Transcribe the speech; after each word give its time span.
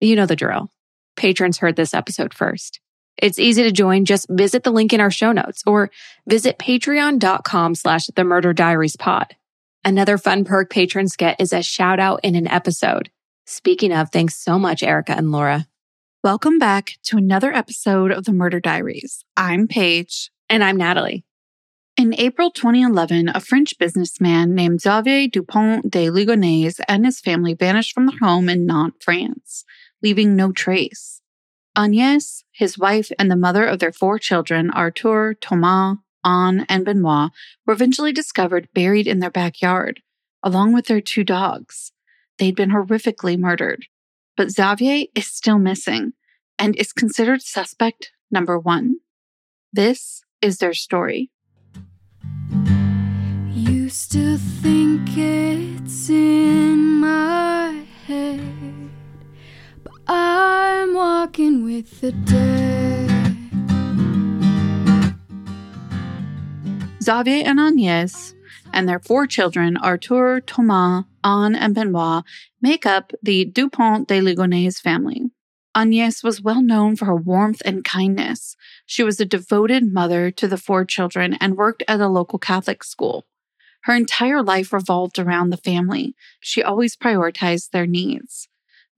You 0.00 0.14
know 0.14 0.26
the 0.26 0.36
drill. 0.36 0.70
Patrons 1.16 1.58
heard 1.58 1.76
this 1.76 1.94
episode 1.94 2.34
first. 2.34 2.80
It's 3.16 3.38
easy 3.38 3.62
to 3.62 3.72
join. 3.72 4.04
Just 4.04 4.26
visit 4.28 4.62
the 4.62 4.70
link 4.70 4.92
in 4.92 5.00
our 5.00 5.10
show 5.10 5.32
notes 5.32 5.62
or 5.66 5.90
visit 6.28 6.58
patreon.com 6.58 7.74
slash 7.74 8.06
the 8.08 8.24
murder 8.24 8.52
diaries 8.52 8.96
pod. 8.96 9.34
Another 9.84 10.18
fun 10.18 10.44
perk 10.44 10.68
patrons 10.68 11.16
get 11.16 11.40
is 11.40 11.54
a 11.54 11.62
shout 11.62 11.98
out 11.98 12.20
in 12.22 12.34
an 12.34 12.46
episode. 12.46 13.10
Speaking 13.46 13.92
of, 13.92 14.10
thanks 14.10 14.36
so 14.36 14.58
much, 14.58 14.82
Erica 14.82 15.12
and 15.12 15.32
Laura. 15.32 15.66
Welcome 16.22 16.58
back 16.58 16.94
to 17.04 17.16
another 17.16 17.54
episode 17.54 18.10
of 18.10 18.24
the 18.24 18.32
Murder 18.32 18.60
Diaries. 18.60 19.24
I'm 19.36 19.66
Paige. 19.66 20.30
And 20.50 20.62
I'm 20.62 20.76
Natalie. 20.76 21.24
In 21.96 22.14
April 22.18 22.50
2011, 22.50 23.30
a 23.30 23.40
French 23.40 23.78
businessman 23.78 24.54
named 24.54 24.82
Xavier 24.82 25.28
Dupont 25.28 25.90
de 25.90 26.08
Ligonnès 26.08 26.78
and 26.86 27.06
his 27.06 27.20
family 27.20 27.54
vanished 27.54 27.94
from 27.94 28.06
their 28.06 28.18
home 28.18 28.50
in 28.50 28.66
Nantes, 28.66 29.02
France, 29.02 29.64
leaving 30.06 30.36
no 30.36 30.52
trace. 30.52 31.20
Agnès, 31.76 32.44
his 32.52 32.78
wife, 32.78 33.10
and 33.18 33.28
the 33.28 33.34
mother 33.34 33.66
of 33.66 33.80
their 33.80 33.90
four 33.90 34.20
children, 34.20 34.70
Arthur, 34.70 35.34
Thomas, 35.34 35.98
Anne, 36.24 36.64
and 36.68 36.84
Benoit, 36.84 37.32
were 37.66 37.74
eventually 37.74 38.12
discovered 38.12 38.68
buried 38.72 39.08
in 39.08 39.18
their 39.18 39.32
backyard, 39.32 40.02
along 40.44 40.72
with 40.72 40.86
their 40.86 41.00
two 41.00 41.24
dogs. 41.24 41.90
They'd 42.38 42.54
been 42.54 42.70
horrifically 42.70 43.36
murdered. 43.36 43.86
But 44.36 44.52
Xavier 44.52 45.06
is 45.16 45.26
still 45.26 45.58
missing 45.58 46.12
and 46.56 46.76
is 46.76 46.92
considered 46.92 47.42
suspect 47.42 48.12
number 48.30 48.56
one. 48.60 48.98
This 49.72 50.22
is 50.40 50.58
their 50.58 50.74
story. 50.74 51.32
You 53.52 53.88
still 53.88 54.38
think 54.62 55.08
it's 55.16 56.08
in 56.10 57.00
my 57.00 57.84
head, 58.06 58.75
I'm 60.08 60.94
walking 60.94 61.64
with 61.64 62.00
the 62.00 62.12
dead. 62.12 63.10
Xavier 67.02 67.44
and 67.44 67.58
Agnès 67.58 68.34
and 68.72 68.88
their 68.88 68.98
four 68.98 69.26
children, 69.26 69.76
Arthur, 69.76 70.40
Thomas, 70.40 71.04
Anne, 71.24 71.54
and 71.54 71.74
Benoit, 71.74 72.24
make 72.60 72.84
up 72.86 73.12
the 73.22 73.44
Dupont 73.44 74.06
de 74.08 74.20
Ligonnès 74.20 74.80
family. 74.80 75.30
Agnès 75.76 76.24
was 76.24 76.40
well 76.40 76.62
known 76.62 76.96
for 76.96 77.04
her 77.04 77.16
warmth 77.16 77.62
and 77.64 77.84
kindness. 77.84 78.56
She 78.86 79.02
was 79.02 79.20
a 79.20 79.24
devoted 79.24 79.92
mother 79.92 80.30
to 80.30 80.48
the 80.48 80.56
four 80.56 80.84
children 80.84 81.34
and 81.34 81.56
worked 81.56 81.82
at 81.86 82.00
a 82.00 82.08
local 82.08 82.38
Catholic 82.38 82.82
school. 82.82 83.24
Her 83.82 83.94
entire 83.94 84.42
life 84.42 84.72
revolved 84.72 85.18
around 85.18 85.50
the 85.50 85.56
family. 85.56 86.14
She 86.40 86.62
always 86.62 86.96
prioritized 86.96 87.70
their 87.70 87.86
needs. 87.86 88.48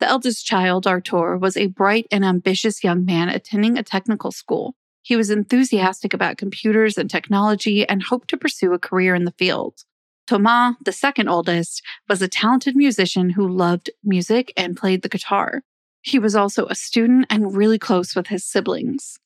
The 0.01 0.09
eldest 0.09 0.47
child, 0.47 0.87
Arthur, 0.87 1.37
was 1.37 1.57
a 1.57 1.67
bright 1.67 2.07
and 2.13 2.25
ambitious 2.25 2.85
young 2.85 3.05
man 3.05 3.29
attending 3.29 3.77
a 3.77 3.83
technical 3.83 4.31
school. 4.31 4.75
He 5.03 5.17
was 5.17 5.31
enthusiastic 5.31 6.15
about 6.15 6.37
computers 6.37 6.97
and 6.97 7.11
technology 7.11 7.89
and 7.89 8.03
hoped 8.03 8.29
to 8.29 8.37
pursue 8.37 8.73
a 8.73 8.79
career 8.79 9.15
in 9.15 9.25
the 9.25 9.33
field. 9.33 9.85
Thomas, 10.27 10.77
the 10.85 10.93
second 10.93 11.29
oldest, 11.29 11.83
was 12.09 12.21
a 12.21 12.29
talented 12.29 12.77
musician 12.77 13.31
who 13.31 13.49
loved 13.49 13.91
music 14.05 14.53
and 14.57 14.77
played 14.77 15.03
the 15.03 15.09
guitar. 15.09 15.63
He 16.03 16.19
was 16.19 16.37
also 16.37 16.67
a 16.67 16.75
student 16.75 17.27
and 17.31 17.57
really 17.57 17.79
close 17.79 18.15
with 18.15 18.29
his 18.29 18.45
siblings. 18.45 19.19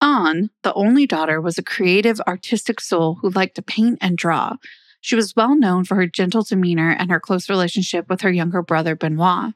Anne, 0.00 0.50
the 0.62 0.72
only 0.74 1.06
daughter, 1.06 1.40
was 1.40 1.58
a 1.58 1.62
creative, 1.62 2.20
artistic 2.26 2.80
soul 2.80 3.18
who 3.20 3.30
liked 3.30 3.56
to 3.56 3.62
paint 3.62 3.98
and 4.00 4.16
draw. 4.16 4.54
She 5.00 5.16
was 5.16 5.36
well 5.36 5.54
known 5.56 5.84
for 5.84 5.96
her 5.96 6.06
gentle 6.06 6.42
demeanor 6.42 6.90
and 6.90 7.10
her 7.10 7.20
close 7.20 7.50
relationship 7.50 8.08
with 8.08 8.22
her 8.22 8.32
younger 8.32 8.62
brother, 8.62 8.94
Benoit. 8.94 9.54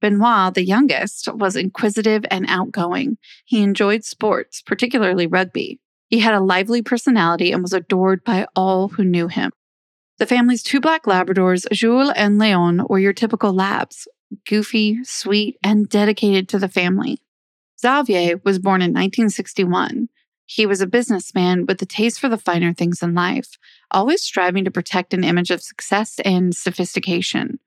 Benoit, 0.00 0.54
the 0.54 0.64
youngest, 0.64 1.28
was 1.32 1.56
inquisitive 1.56 2.24
and 2.30 2.46
outgoing. 2.48 3.18
He 3.44 3.62
enjoyed 3.62 4.04
sports, 4.04 4.62
particularly 4.62 5.26
rugby. 5.26 5.80
He 6.08 6.20
had 6.20 6.34
a 6.34 6.40
lively 6.40 6.82
personality 6.82 7.52
and 7.52 7.62
was 7.62 7.72
adored 7.72 8.24
by 8.24 8.46
all 8.56 8.88
who 8.88 9.04
knew 9.04 9.28
him. 9.28 9.52
The 10.18 10.26
family's 10.26 10.62
two 10.62 10.80
black 10.80 11.04
Labradors, 11.04 11.70
Jules 11.72 12.12
and 12.14 12.38
Leon, 12.38 12.86
were 12.88 12.98
your 12.98 13.12
typical 13.12 13.52
labs, 13.52 14.06
goofy, 14.46 14.98
sweet, 15.04 15.56
and 15.62 15.88
dedicated 15.88 16.48
to 16.48 16.58
the 16.58 16.68
family. 16.68 17.18
Xavier 17.80 18.40
was 18.44 18.58
born 18.58 18.82
in 18.82 18.90
1961. 18.90 20.08
He 20.44 20.66
was 20.66 20.80
a 20.80 20.86
businessman 20.86 21.64
with 21.66 21.80
a 21.80 21.86
taste 21.86 22.20
for 22.20 22.28
the 22.28 22.36
finer 22.36 22.74
things 22.74 23.02
in 23.02 23.14
life, 23.14 23.56
always 23.90 24.20
striving 24.20 24.64
to 24.64 24.70
protect 24.70 25.14
an 25.14 25.24
image 25.24 25.50
of 25.50 25.62
success 25.62 26.18
and 26.24 26.54
sophistication. 26.54 27.60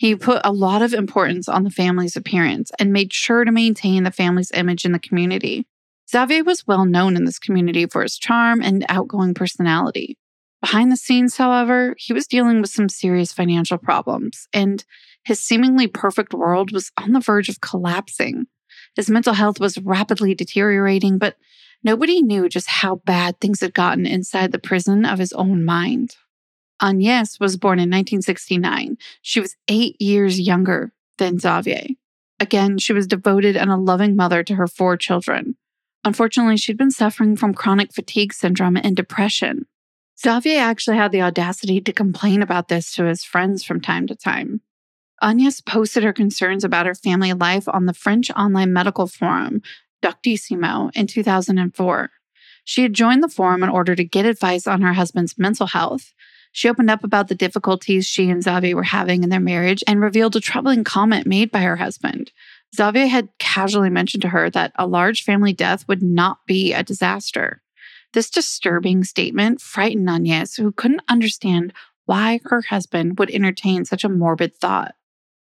He 0.00 0.16
put 0.16 0.40
a 0.46 0.50
lot 0.50 0.80
of 0.80 0.94
importance 0.94 1.46
on 1.46 1.62
the 1.62 1.70
family's 1.70 2.16
appearance 2.16 2.72
and 2.78 2.90
made 2.90 3.12
sure 3.12 3.44
to 3.44 3.52
maintain 3.52 4.04
the 4.04 4.10
family's 4.10 4.50
image 4.52 4.86
in 4.86 4.92
the 4.92 4.98
community. 4.98 5.66
Xavier 6.10 6.42
was 6.42 6.66
well 6.66 6.86
known 6.86 7.16
in 7.16 7.26
this 7.26 7.38
community 7.38 7.84
for 7.84 8.00
his 8.00 8.16
charm 8.16 8.62
and 8.62 8.86
outgoing 8.88 9.34
personality. 9.34 10.16
Behind 10.62 10.90
the 10.90 10.96
scenes, 10.96 11.36
however, 11.36 11.94
he 11.98 12.14
was 12.14 12.26
dealing 12.26 12.62
with 12.62 12.70
some 12.70 12.88
serious 12.88 13.34
financial 13.34 13.76
problems, 13.76 14.48
and 14.54 14.82
his 15.22 15.38
seemingly 15.38 15.86
perfect 15.86 16.32
world 16.32 16.72
was 16.72 16.90
on 16.96 17.12
the 17.12 17.20
verge 17.20 17.50
of 17.50 17.60
collapsing. 17.60 18.46
His 18.96 19.10
mental 19.10 19.34
health 19.34 19.60
was 19.60 19.76
rapidly 19.76 20.34
deteriorating, 20.34 21.18
but 21.18 21.36
Nobody 21.82 22.20
knew 22.20 22.48
just 22.48 22.68
how 22.68 22.96
bad 23.06 23.40
things 23.40 23.60
had 23.60 23.72
gotten 23.72 24.04
inside 24.04 24.52
the 24.52 24.58
prison 24.58 25.06
of 25.06 25.18
his 25.18 25.32
own 25.32 25.64
mind. 25.64 26.16
Agnès 26.80 27.38
was 27.38 27.56
born 27.56 27.78
in 27.78 27.90
1969. 27.90 28.96
She 29.22 29.40
was 29.40 29.56
eight 29.68 30.00
years 30.00 30.40
younger 30.40 30.92
than 31.18 31.38
Xavier. 31.38 31.86
Again, 32.38 32.78
she 32.78 32.94
was 32.94 33.06
devoted 33.06 33.56
and 33.56 33.70
a 33.70 33.76
loving 33.76 34.16
mother 34.16 34.42
to 34.42 34.54
her 34.54 34.66
four 34.66 34.96
children. 34.96 35.56
Unfortunately, 36.04 36.56
she'd 36.56 36.78
been 36.78 36.90
suffering 36.90 37.36
from 37.36 37.52
chronic 37.52 37.92
fatigue 37.92 38.32
syndrome 38.32 38.76
and 38.76 38.96
depression. 38.96 39.66
Xavier 40.18 40.60
actually 40.60 40.96
had 40.96 41.12
the 41.12 41.22
audacity 41.22 41.80
to 41.80 41.92
complain 41.92 42.42
about 42.42 42.68
this 42.68 42.94
to 42.94 43.04
his 43.04 43.24
friends 43.24 43.62
from 43.62 43.80
time 43.80 44.06
to 44.06 44.14
time. 44.14 44.62
Agnès 45.22 45.64
posted 45.64 46.02
her 46.02 46.14
concerns 46.14 46.64
about 46.64 46.86
her 46.86 46.94
family 46.94 47.34
life 47.34 47.68
on 47.68 47.84
the 47.84 47.92
French 47.92 48.30
online 48.30 48.72
medical 48.72 49.06
forum, 49.06 49.60
Doctissimo 50.02 50.90
in 50.94 51.06
2004. 51.06 52.10
She 52.64 52.82
had 52.82 52.94
joined 52.94 53.22
the 53.22 53.28
forum 53.28 53.62
in 53.62 53.68
order 53.68 53.94
to 53.94 54.04
get 54.04 54.24
advice 54.24 54.66
on 54.66 54.80
her 54.80 54.94
husband's 54.94 55.36
mental 55.36 55.66
health. 55.66 56.14
She 56.52 56.68
opened 56.68 56.90
up 56.90 57.04
about 57.04 57.28
the 57.28 57.34
difficulties 57.34 58.06
she 58.06 58.28
and 58.28 58.42
Xavier 58.42 58.74
were 58.74 58.82
having 58.82 59.22
in 59.22 59.28
their 59.30 59.40
marriage 59.40 59.84
and 59.86 60.00
revealed 60.00 60.36
a 60.36 60.40
troubling 60.40 60.84
comment 60.84 61.26
made 61.26 61.50
by 61.50 61.60
her 61.60 61.76
husband. 61.76 62.32
Xavier 62.74 63.06
had 63.06 63.28
casually 63.38 63.90
mentioned 63.90 64.22
to 64.22 64.28
her 64.28 64.50
that 64.50 64.72
a 64.76 64.86
large 64.86 65.22
family 65.22 65.52
death 65.52 65.86
would 65.88 66.02
not 66.02 66.38
be 66.46 66.72
a 66.72 66.82
disaster. 66.82 67.62
This 68.12 68.30
disturbing 68.30 69.04
statement 69.04 69.60
frightened 69.60 70.08
Agnès, 70.08 70.56
who 70.56 70.72
couldn't 70.72 71.02
understand 71.08 71.72
why 72.06 72.40
her 72.44 72.62
husband 72.62 73.18
would 73.18 73.30
entertain 73.30 73.84
such 73.84 74.02
a 74.02 74.08
morbid 74.08 74.56
thought. 74.56 74.94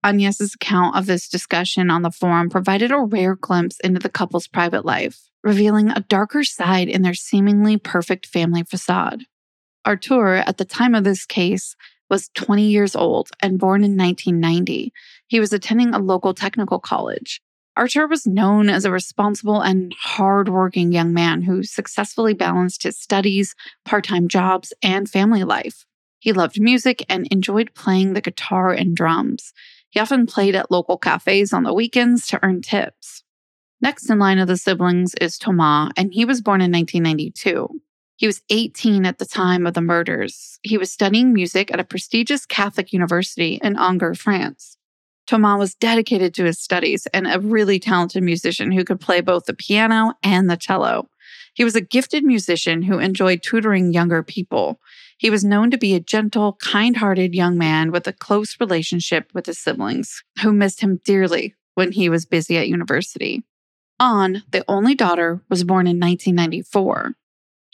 Agnès' 0.03 0.55
account 0.55 0.95
of 0.95 1.05
this 1.05 1.27
discussion 1.29 1.89
on 1.89 2.01
the 2.01 2.11
forum 2.11 2.49
provided 2.49 2.91
a 2.91 2.99
rare 2.99 3.35
glimpse 3.35 3.79
into 3.79 3.99
the 3.99 4.09
couple's 4.09 4.47
private 4.47 4.85
life, 4.85 5.29
revealing 5.43 5.89
a 5.89 6.05
darker 6.07 6.43
side 6.43 6.87
in 6.87 7.03
their 7.03 7.13
seemingly 7.13 7.77
perfect 7.77 8.25
family 8.25 8.63
facade. 8.63 9.25
Arthur, 9.85 10.35
at 10.35 10.57
the 10.57 10.65
time 10.65 10.95
of 10.95 11.03
this 11.03 11.25
case, 11.25 11.75
was 12.09 12.29
20 12.35 12.63
years 12.63 12.95
old 12.95 13.29
and 13.39 13.59
born 13.59 13.83
in 13.83 13.97
1990. 13.97 14.91
He 15.27 15.39
was 15.39 15.53
attending 15.53 15.93
a 15.93 15.99
local 15.99 16.33
technical 16.33 16.79
college. 16.79 17.41
Arthur 17.77 18.07
was 18.07 18.25
known 18.25 18.69
as 18.69 18.85
a 18.85 18.91
responsible 18.91 19.61
and 19.61 19.93
hardworking 19.99 20.91
young 20.91 21.13
man 21.13 21.41
who 21.41 21.63
successfully 21.63 22.33
balanced 22.33 22.83
his 22.83 22.97
studies, 22.97 23.53
part 23.83 24.05
time 24.05 24.27
jobs, 24.27 24.73
and 24.81 25.09
family 25.09 25.43
life. 25.43 25.85
He 26.19 26.31
loved 26.31 26.59
music 26.59 27.05
and 27.09 27.27
enjoyed 27.27 27.73
playing 27.75 28.13
the 28.13 28.21
guitar 28.21 28.71
and 28.71 28.95
drums. 28.95 29.51
He 29.89 29.99
often 29.99 30.25
played 30.25 30.55
at 30.55 30.71
local 30.71 30.97
cafes 30.97 31.53
on 31.53 31.63
the 31.63 31.73
weekends 31.73 32.27
to 32.27 32.39
earn 32.43 32.61
tips. 32.61 33.23
Next 33.81 34.09
in 34.09 34.19
line 34.19 34.39
of 34.39 34.47
the 34.47 34.57
siblings 34.57 35.13
is 35.21 35.37
Thomas, 35.37 35.91
and 35.97 36.13
he 36.13 36.23
was 36.25 36.41
born 36.41 36.61
in 36.61 36.71
1992. 36.71 37.81
He 38.17 38.27
was 38.27 38.41
18 38.49 39.05
at 39.05 39.17
the 39.17 39.25
time 39.25 39.67
of 39.67 39.73
the 39.73 39.81
murders. 39.81 40.59
He 40.63 40.77
was 40.77 40.91
studying 40.91 41.33
music 41.33 41.71
at 41.71 41.79
a 41.79 41.83
prestigious 41.83 42.45
Catholic 42.45 42.93
university 42.93 43.59
in 43.61 43.77
Angers, 43.77 44.19
France. 44.19 44.77
Thomas 45.27 45.59
was 45.59 45.75
dedicated 45.75 46.33
to 46.35 46.45
his 46.45 46.59
studies 46.59 47.07
and 47.07 47.27
a 47.27 47.39
really 47.39 47.79
talented 47.79 48.23
musician 48.23 48.71
who 48.71 48.83
could 48.83 48.99
play 48.99 49.21
both 49.21 49.45
the 49.45 49.53
piano 49.53 50.13
and 50.23 50.49
the 50.49 50.55
cello. 50.55 51.09
He 51.53 51.63
was 51.63 51.75
a 51.75 51.81
gifted 51.81 52.23
musician 52.23 52.83
who 52.83 52.99
enjoyed 52.99 53.41
tutoring 53.41 53.91
younger 53.91 54.21
people. 54.21 54.79
He 55.17 55.29
was 55.29 55.43
known 55.43 55.71
to 55.71 55.77
be 55.77 55.95
a 55.95 55.99
gentle, 55.99 56.53
kind 56.53 56.97
hearted 56.97 57.33
young 57.33 57.57
man 57.57 57.91
with 57.91 58.07
a 58.07 58.13
close 58.13 58.59
relationship 58.59 59.31
with 59.33 59.45
his 59.45 59.57
siblings, 59.57 60.23
who 60.41 60.51
missed 60.51 60.81
him 60.81 61.01
dearly 61.03 61.55
when 61.73 61.93
he 61.93 62.09
was 62.09 62.25
busy 62.25 62.57
at 62.57 62.67
university. 62.67 63.43
Anne, 63.99 64.43
the 64.51 64.65
only 64.67 64.93
daughter, 64.93 65.41
was 65.49 65.63
born 65.63 65.87
in 65.87 65.99
1994. 65.99 67.15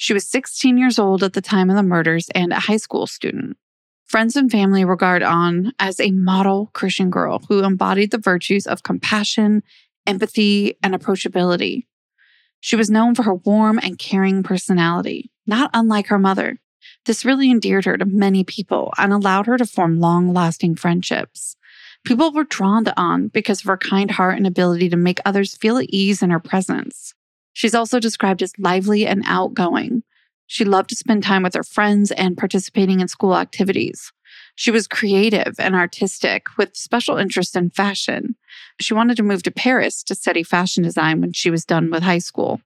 She 0.02 0.14
was 0.14 0.26
16 0.26 0.80
years 0.80 0.98
old 0.98 1.22
at 1.22 1.34
the 1.34 1.42
time 1.42 1.70
of 1.70 1.76
the 1.76 1.84
murders 1.84 2.28
and 2.34 2.52
a 2.52 2.60
high 2.60 2.78
school 2.78 3.06
student. 3.06 3.56
Friends 4.06 4.36
and 4.36 4.50
family 4.50 4.84
regard 4.84 5.22
Anne 5.22 5.74
as 5.78 6.00
a 6.00 6.10
model 6.10 6.72
Christian 6.74 7.12
girl 7.12 7.44
who 7.48 7.64
embodied 7.64 8.10
the 8.10 8.18
virtues 8.18 8.66
of 8.66 8.82
compassion, 8.82 9.62
empathy, 10.08 10.76
and 10.82 10.96
approachability. 10.96 11.86
She 12.62 12.76
was 12.76 12.90
known 12.90 13.14
for 13.14 13.22
her 13.22 13.36
warm 13.36 13.78
and 13.78 14.00
caring 14.00 14.42
personality, 14.42 15.30
not 15.46 15.70
unlike 15.72 16.08
her 16.08 16.18
mother. 16.18 16.58
This 17.06 17.24
really 17.24 17.52
endeared 17.52 17.86
her 17.86 17.96
to 17.96 18.06
many 18.06 18.44
people 18.44 18.92
and 18.98 19.14
allowed 19.14 19.46
her 19.46 19.58
to 19.60 19.68
form 19.68 20.00
long 20.00 20.34
lasting 20.34 20.78
friendships. 20.78 21.56
People 22.06 22.32
were 22.32 22.44
drawn 22.44 22.86
to 22.86 23.00
Anne 23.00 23.28
because 23.28 23.60
of 23.60 23.68
her 23.68 23.78
kind 23.78 24.10
heart 24.10 24.36
and 24.36 24.48
ability 24.48 24.90
to 24.90 24.98
make 24.98 25.20
others 25.26 25.56
feel 25.56 25.78
at 25.78 25.86
ease 25.90 26.24
in 26.24 26.32
her 26.32 26.40
presence. 26.40 27.14
She's 27.54 27.76
also 27.76 28.00
described 28.00 28.42
as 28.42 28.54
lively 28.58 29.06
and 29.06 29.24
outgoing. 29.26 30.04
She 30.48 30.66
loved 30.66 30.90
to 30.90 30.96
spend 30.96 31.24
time 31.24 31.44
with 31.44 31.54
her 31.54 31.64
friends 31.64 32.12
and 32.12 32.38
participating 32.38 33.00
in 33.00 33.08
school 33.08 33.36
activities. 33.36 34.12
She 34.56 34.72
was 34.72 34.88
creative 34.88 35.56
and 35.60 35.76
artistic 35.76 36.48
with 36.58 36.76
special 36.76 37.18
interest 37.18 37.56
in 37.56 37.70
fashion. 37.70 38.36
She 38.80 38.94
wanted 38.94 39.18
to 39.18 39.24
move 39.24 39.44
to 39.44 39.52
Paris 39.52 40.04
to 40.04 40.16
study 40.16 40.44
fashion 40.44 40.84
design 40.84 41.22
when 41.22 41.34
she 41.34 41.50
was 41.50 41.66
done 41.66 41.90
with 41.90 42.04
high 42.04 42.20
school 42.20 42.62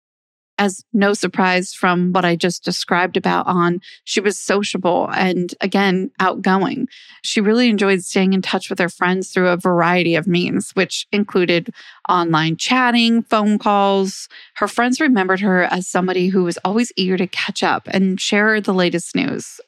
as 0.58 0.84
no 0.94 1.14
surprise 1.14 1.74
from 1.74 2.12
what 2.14 2.26
I 2.26 2.36
just 2.36 2.64
described 2.64 3.18
about 3.18 3.48
Anne, 3.48 3.82
she 4.04 4.22
was 4.22 4.40
sociable 4.40 5.10
and 5.14 5.54
again, 5.62 6.12
outgoing. 6.20 6.88
She 7.24 7.42
really 7.42 7.70
enjoyed 7.70 8.04
staying 8.04 8.34
in 8.34 8.42
touch 8.42 8.70
with 8.70 8.80
her 8.80 8.90
friends 8.90 9.32
through 9.32 9.50
a 9.50 9.58
variety 9.58 10.16
of 10.16 10.28
means, 10.28 10.72
which 10.72 11.08
included 11.12 11.74
online 12.08 12.58
chatting, 12.58 13.24
phone 13.24 13.60
calls. 13.60 14.30
Her 14.56 14.68
friends 14.68 15.02
remembered 15.02 15.42
her 15.42 15.64
as 15.64 15.88
somebody 15.88 16.30
who 16.30 16.44
was 16.44 16.58
always 16.64 16.92
eager 16.96 17.18
to 17.18 17.28
catch 17.28 17.62
up 17.62 17.88
and 17.88 18.20
share 18.20 18.62
the 18.62 18.74
latest 18.74 19.16
news. 19.16 19.60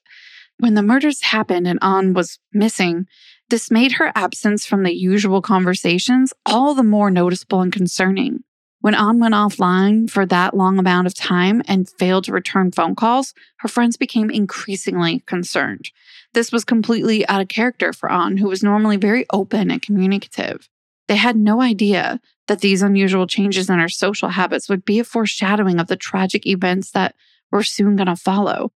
When 0.60 0.74
the 0.74 0.84
murders 0.84 1.22
happened 1.22 1.68
and 1.68 1.80
Anne 1.84 2.14
was 2.14 2.40
missing, 2.54 3.08
this 3.50 3.70
made 3.70 3.94
her 3.94 4.12
absence 4.16 4.66
from 4.66 4.84
the 4.84 4.96
usual 4.96 5.42
conversations 5.42 6.34
all 6.46 6.74
the 6.74 6.84
more 6.84 7.12
noticeable 7.12 7.62
and 7.62 7.72
concerning. 7.72 8.44
When 8.80 8.94
Anne 8.94 9.20
went 9.20 9.34
offline 9.34 10.10
for 10.10 10.26
that 10.28 10.56
long 10.56 10.78
amount 10.78 11.08
of 11.08 11.16
time 11.16 11.62
and 11.68 11.90
failed 11.90 12.26
to 12.26 12.32
return 12.32 12.72
phone 12.72 12.96
calls, 12.96 13.34
her 13.58 13.68
friends 13.68 13.98
became 13.98 14.30
increasingly 14.30 15.20
concerned. 15.22 15.90
This 16.34 16.52
was 16.52 16.64
completely 16.64 17.28
out 17.28 17.42
of 17.42 17.48
character 17.48 17.92
for 17.92 18.12
Anne, 18.12 18.38
who 18.38 18.48
was 18.48 18.64
normally 18.64 18.98
very 18.98 19.26
open 19.34 19.72
and 19.72 19.82
communicative. 19.82 20.70
They 21.08 21.16
had 21.16 21.36
no 21.36 21.62
idea 21.62 22.20
that 22.48 22.62
these 22.62 22.82
unusual 22.82 23.28
changes 23.28 23.70
in 23.70 23.80
her 23.80 23.90
social 23.90 24.30
habits 24.30 24.70
would 24.70 24.86
be 24.86 25.00
a 25.00 25.04
foreshadowing 25.04 25.80
of 25.80 25.88
the 25.88 25.96
tragic 25.96 26.46
events 26.46 26.92
that 26.92 27.16
were 27.52 27.64
soon 27.64 27.96
going 27.96 28.08
to 28.08 28.16
follow. 28.16 28.72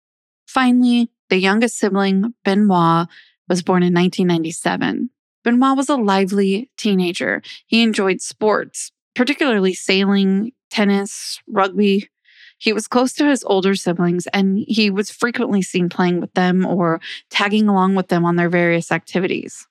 Finally, 0.48 1.10
the 1.30 1.38
youngest 1.38 1.78
sibling, 1.78 2.34
Benoit, 2.44 3.08
was 3.48 3.62
born 3.62 3.84
in 3.84 3.94
1997. 3.94 5.10
Benoit 5.44 5.78
was 5.78 5.90
a 5.90 5.96
lively 5.96 6.70
teenager. 6.78 7.42
He 7.66 7.84
enjoyed 7.84 8.22
sports, 8.22 8.92
particularly 9.16 9.74
sailing, 9.74 10.52
tennis, 10.70 11.40
rugby. 11.48 12.10
He 12.58 12.74
was 12.74 12.88
close 12.88 13.14
to 13.14 13.26
his 13.26 13.44
older 13.44 13.76
siblings 13.76 14.28
and 14.28 14.60
he 14.68 14.90
was 14.90 15.10
frequently 15.10 15.62
seen 15.62 15.90
playing 15.90 16.22
with 16.22 16.34
them 16.34 16.66
or 16.66 17.02
tagging 17.30 17.68
along 17.68 17.96
with 17.96 18.10
them 18.10 18.24
on 18.24 18.36
their 18.36 18.50
various 18.50 18.92
activities. 18.92 19.68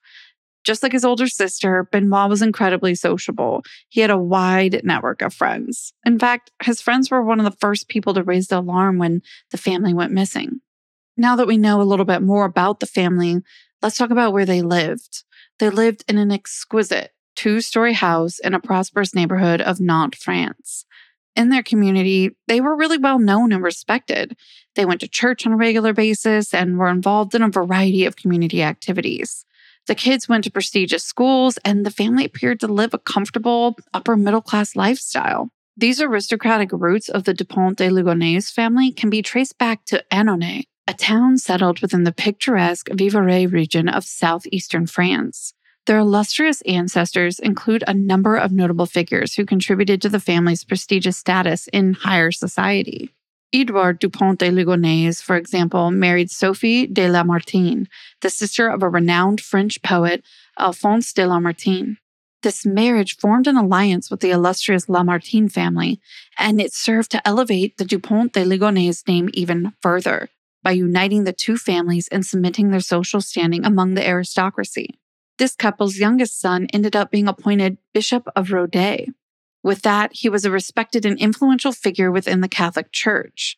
Just 0.64 0.82
like 0.82 0.92
his 0.92 1.04
older 1.04 1.26
sister, 1.26 1.88
Benoit 1.90 2.28
was 2.28 2.42
incredibly 2.42 2.94
sociable. 2.94 3.62
He 3.88 4.00
had 4.00 4.10
a 4.10 4.19
wide 4.19 4.82
network 4.84 5.22
of 5.22 5.32
friends. 5.32 5.94
In 6.04 6.19
fact, 6.19 6.50
his 6.62 6.82
friends 6.82 7.10
were 7.10 7.22
one 7.22 7.38
of 7.38 7.44
the 7.44 7.58
first 7.58 7.88
people 7.88 8.12
to 8.14 8.22
raise 8.22 8.48
the 8.48 8.58
alarm 8.58 8.98
when 8.98 9.22
the 9.50 9.56
family 9.56 9.94
went 9.94 10.12
missing. 10.12 10.60
Now 11.16 11.37
that 11.37 11.46
we 11.46 11.56
know 11.56 11.81
a 11.81 11.84
little 11.84 12.04
bit 12.04 12.22
more 12.22 12.44
about 12.44 12.81
the 12.81 12.87
family, 12.87 13.40
let's 13.81 13.96
talk 13.96 14.10
about 14.10 14.32
where 14.32 14.46
they 14.46 14.60
lived. 14.60 15.25
They 15.58 15.70
lived 15.70 16.04
in 16.08 16.19
an 16.19 16.31
exquisite 16.31 17.12
two 17.37 17.61
story 17.61 17.93
house 17.93 18.38
in 18.38 18.55
a 18.55 18.61
prosperous 18.61 19.15
neighborhood 19.15 19.61
of 19.61 19.81
Nantes, 19.81 20.23
France. 20.23 20.85
In 21.37 21.49
their 21.49 21.62
community, 21.62 22.37
they 22.49 22.61
were 22.61 22.77
really 22.77 22.99
well 22.99 23.19
known 23.19 23.53
and 23.53 23.62
respected. 23.62 24.37
They 24.75 24.85
went 24.85 25.00
to 25.00 25.09
church 25.09 25.47
on 25.47 25.53
a 25.53 25.56
regular 25.56 25.93
basis 25.93 26.53
and 26.53 26.79
were 26.79 26.88
involved 26.88 27.35
in 27.35 27.43
a 27.43 27.49
variety 27.49 28.05
of 28.05 28.17
community 28.17 28.62
activities. 28.62 29.44
The 29.87 29.94
kids 29.94 30.29
went 30.29 30.44
to 30.44 30.50
prestigious 30.50 31.05
schools, 31.05 31.59
and 31.65 31.87
the 31.87 31.91
family 31.91 32.25
appeared 32.25 32.61
to 32.61 32.69
live 32.69 32.94
a 32.94 32.99
comfortable, 32.99 33.76
upper 33.94 34.17
middle 34.17 34.43
class 34.43 34.76
lifestyle. 34.76 35.50
These 35.76 36.03
aristocratic 36.03 36.71
roots 36.73 37.09
of 37.09 37.25
the 37.25 37.33
Dupont 37.33 37.79
de 37.79 37.88
Ligonnès 37.88 38.53
family 38.53 38.93
can 38.93 39.09
be 39.09 39.23
traced 39.23 39.56
back 39.56 39.85
to 39.87 40.05
Annonay, 40.12 40.65
a 40.87 40.93
town 40.93 41.38
settled 41.38 41.81
within 41.81 42.05
the 42.05 42.12
picturesque 42.12 42.88
Vivarais 42.88 43.50
region 43.50 43.88
of 43.88 44.05
southeastern 44.05 44.87
France. 44.87 45.55
Their 45.90 45.98
illustrious 45.98 46.62
ancestors 46.66 47.40
include 47.40 47.82
a 47.84 47.94
number 47.94 48.37
of 48.37 48.52
notable 48.52 48.87
figures 48.87 49.34
who 49.34 49.44
contributed 49.44 50.00
to 50.02 50.08
the 50.08 50.20
family's 50.20 50.62
prestigious 50.62 51.16
status 51.16 51.66
in 51.72 51.94
higher 51.94 52.31
society. 52.31 53.10
Edouard 53.52 53.98
Dupont 53.98 54.38
de 54.38 54.52
Ligonnès, 54.52 55.20
for 55.20 55.34
example, 55.34 55.90
married 55.90 56.31
Sophie 56.31 56.87
de 56.87 57.08
Lamartine, 57.08 57.88
the 58.20 58.31
sister 58.31 58.69
of 58.69 58.84
a 58.84 58.88
renowned 58.88 59.40
French 59.40 59.82
poet, 59.82 60.22
Alphonse 60.60 61.12
de 61.12 61.26
Lamartine. 61.26 61.96
This 62.44 62.64
marriage 62.64 63.16
formed 63.16 63.48
an 63.48 63.56
alliance 63.56 64.12
with 64.12 64.20
the 64.20 64.31
illustrious 64.31 64.87
Lamartine 64.88 65.50
family, 65.50 66.00
and 66.38 66.60
it 66.60 66.72
served 66.72 67.10
to 67.10 67.26
elevate 67.26 67.78
the 67.78 67.84
Dupont 67.84 68.32
de 68.32 68.44
Ligonnès 68.44 69.08
name 69.08 69.28
even 69.34 69.72
further 69.82 70.28
by 70.62 70.70
uniting 70.70 71.25
the 71.25 71.32
two 71.32 71.56
families 71.56 72.06
and 72.12 72.25
cementing 72.25 72.70
their 72.70 72.78
social 72.78 73.20
standing 73.20 73.64
among 73.64 73.94
the 73.94 74.06
aristocracy. 74.06 75.00
This 75.40 75.56
couple's 75.56 75.96
youngest 75.96 76.38
son 76.38 76.66
ended 76.70 76.94
up 76.94 77.10
being 77.10 77.26
appointed 77.26 77.78
Bishop 77.94 78.28
of 78.37 78.52
Rodez. 78.52 79.08
With 79.62 79.81
that, 79.81 80.10
he 80.12 80.28
was 80.28 80.44
a 80.44 80.50
respected 80.50 81.06
and 81.06 81.19
influential 81.19 81.72
figure 81.72 82.12
within 82.12 82.42
the 82.42 82.48
Catholic 82.48 82.92
Church. 82.92 83.56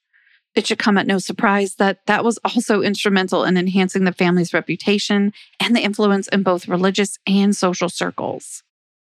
It 0.54 0.64
should 0.64 0.78
come 0.78 0.96
at 0.96 1.08
no 1.08 1.18
surprise 1.18 1.74
that 1.76 2.06
that 2.06 2.24
was 2.24 2.38
also 2.44 2.82
instrumental 2.82 3.42
in 3.42 3.56
enhancing 3.56 4.04
the 4.04 4.12
family's 4.12 4.54
reputation 4.54 5.32
and 5.58 5.74
the 5.74 5.80
influence 5.80 6.28
in 6.28 6.44
both 6.44 6.68
religious 6.68 7.18
and 7.26 7.56
social 7.56 7.88
circles. 7.88 8.62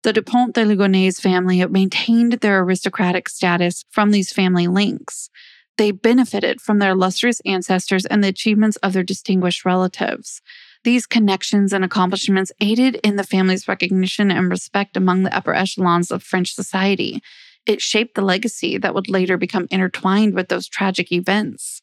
The 0.05 0.13
Dupont 0.13 0.55
de 0.55 0.65
Ligonnès 0.65 1.21
family 1.21 1.67
maintained 1.67 2.35
their 2.35 2.61
aristocratic 2.61 3.29
status 3.29 3.85
from 3.91 4.13
these 4.13 4.33
family 4.33 4.69
links. 4.69 5.29
They 5.77 5.91
benefited 5.91 6.61
from 6.61 6.79
their 6.79 6.93
illustrious 6.93 7.41
ancestors 7.45 8.07
and 8.07 8.23
the 8.23 8.29
achievements 8.29 8.77
of 8.77 8.93
their 8.93 9.03
distinguished 9.03 9.65
relatives. 9.65 10.41
These 10.83 11.07
connections 11.07 11.75
and 11.75 11.85
accomplishments 11.85 12.53
aided 12.61 12.97
in 13.05 13.17
the 13.17 13.25
family's 13.25 13.69
recognition 13.69 14.31
and 14.31 14.51
respect 14.51 14.97
among 14.97 15.23
the 15.23 15.37
upper 15.37 15.55
echelons 15.55 16.11
of 16.11 16.23
French 16.23 16.55
society. 16.55 17.21
It 17.67 17.83
shaped 17.83 18.15
the 18.15 18.23
legacy 18.23 18.79
that 18.79 18.95
would 18.95 19.11
later 19.11 19.37
become 19.37 19.67
intertwined 19.71 20.35
with 20.35 20.49
those 20.49 20.67
tragic 20.67 21.13
events. 21.13 21.83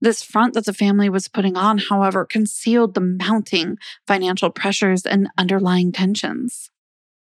This 0.00 0.22
front 0.22 0.54
that 0.54 0.64
the 0.64 0.72
family 0.72 1.08
was 1.08 1.26
putting 1.26 1.56
on, 1.56 1.78
however, 1.78 2.24
concealed 2.24 2.94
the 2.94 3.00
mounting 3.00 3.76
financial 4.06 4.50
pressures 4.50 5.04
and 5.04 5.28
underlying 5.36 5.90
tensions. 5.90 6.70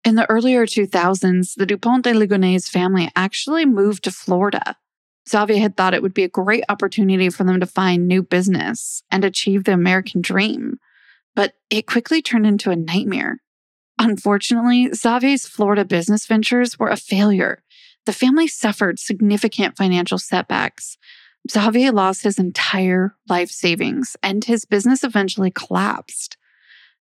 In 0.04 0.14
the 0.14 0.30
earlier 0.30 0.66
2000s, 0.66 1.54
the 1.56 1.66
Dupont 1.66 2.04
de 2.04 2.12
Ligonnès 2.12 2.68
family 2.68 3.10
actually 3.16 3.66
moved 3.66 4.04
to 4.04 4.12
Florida. 4.12 4.76
Xavier 5.28 5.58
had 5.58 5.76
thought 5.76 5.94
it 5.94 6.02
would 6.02 6.14
be 6.14 6.24
a 6.24 6.28
great 6.28 6.64
opportunity 6.68 7.28
for 7.28 7.44
them 7.44 7.60
to 7.60 7.66
find 7.66 8.06
new 8.06 8.22
business 8.22 9.02
and 9.10 9.24
achieve 9.24 9.64
the 9.64 9.72
American 9.72 10.20
dream 10.20 10.78
but 11.34 11.54
it 11.70 11.86
quickly 11.86 12.22
turned 12.22 12.46
into 12.46 12.70
a 12.70 12.76
nightmare. 12.76 13.38
Unfortunately, 13.98 14.90
Xavier's 14.92 15.46
Florida 15.46 15.84
business 15.84 16.26
ventures 16.26 16.78
were 16.78 16.88
a 16.88 16.96
failure. 16.96 17.62
The 18.06 18.12
family 18.12 18.48
suffered 18.48 18.98
significant 18.98 19.76
financial 19.76 20.18
setbacks. 20.18 20.96
Xavier 21.50 21.92
lost 21.92 22.22
his 22.22 22.38
entire 22.38 23.14
life 23.28 23.50
savings, 23.50 24.16
and 24.22 24.44
his 24.44 24.64
business 24.64 25.04
eventually 25.04 25.50
collapsed. 25.50 26.36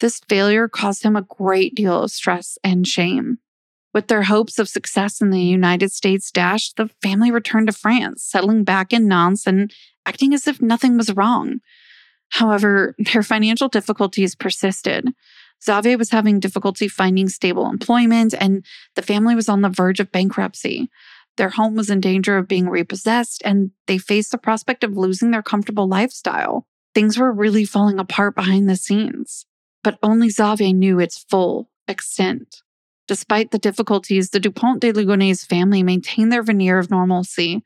This 0.01 0.21
failure 0.29 0.69
caused 0.69 1.03
him 1.03 1.17
a 1.17 1.23
great 1.23 1.75
deal 1.75 2.03
of 2.03 2.11
stress 2.11 2.59
and 2.63 2.87
shame. 2.87 3.39
With 3.95 4.09
their 4.09 4.25
hopes 4.25 4.59
of 4.59 4.69
success 4.69 5.23
in 5.23 5.31
the 5.31 5.41
United 5.41 5.91
States 5.91 6.31
dashed, 6.31 6.77
the 6.77 6.91
family 7.03 7.31
returned 7.31 7.69
to 7.69 7.73
France, 7.73 8.23
settling 8.23 8.63
back 8.63 8.93
in 8.93 9.09
Nantes 9.09 9.47
and 9.47 9.73
acting 10.05 10.35
as 10.35 10.47
if 10.47 10.61
nothing 10.61 10.99
was 10.99 11.15
wrong. 11.15 11.61
However, 12.31 12.95
their 12.99 13.23
financial 13.23 13.69
difficulties 13.69 14.35
persisted. 14.35 15.09
Xavier 15.65 15.97
was 15.97 16.11
having 16.11 16.41
difficulty 16.41 16.89
finding 16.89 17.29
stable 17.29 17.69
employment, 17.69 18.35
and 18.39 18.65
the 18.95 19.03
family 19.03 19.35
was 19.35 19.49
on 19.49 19.63
the 19.63 19.69
verge 19.69 20.01
of 20.01 20.13
bankruptcy. 20.13 20.91
Their 21.37 21.51
home 21.51 21.75
was 21.77 21.91
in 21.91 22.01
danger 22.01 22.37
of 22.37 22.49
being 22.49 22.69
repossessed, 22.69 23.43
and 23.45 23.71
they 23.87 23.99
faced 23.99 24.33
the 24.33 24.39
prospect 24.39 24.85
of 24.85 24.97
losing 24.97 25.31
their 25.31 25.43
comfortable 25.43 25.89
lifestyle. 25.89 26.67
Things 26.95 27.19
were 27.19 27.33
really 27.33 27.65
falling 27.65 27.99
apart 27.99 28.35
behind 28.35 28.69
the 28.69 28.77
scenes, 28.77 29.47
but 29.85 29.99
only 30.03 30.31
Xavier 30.31 30.73
knew 30.73 30.99
its 30.99 31.19
full 31.19 31.71
extent. 31.87 32.63
Despite 33.07 33.51
the 33.51 33.59
difficulties, 33.59 34.31
the 34.31 34.41
Dupont 34.41 34.81
de 34.81 34.93
Ligonnès 34.93 35.47
family 35.47 35.83
maintained 35.83 36.33
their 36.33 36.43
veneer 36.43 36.79
of 36.79 36.91
normalcy. 36.91 37.63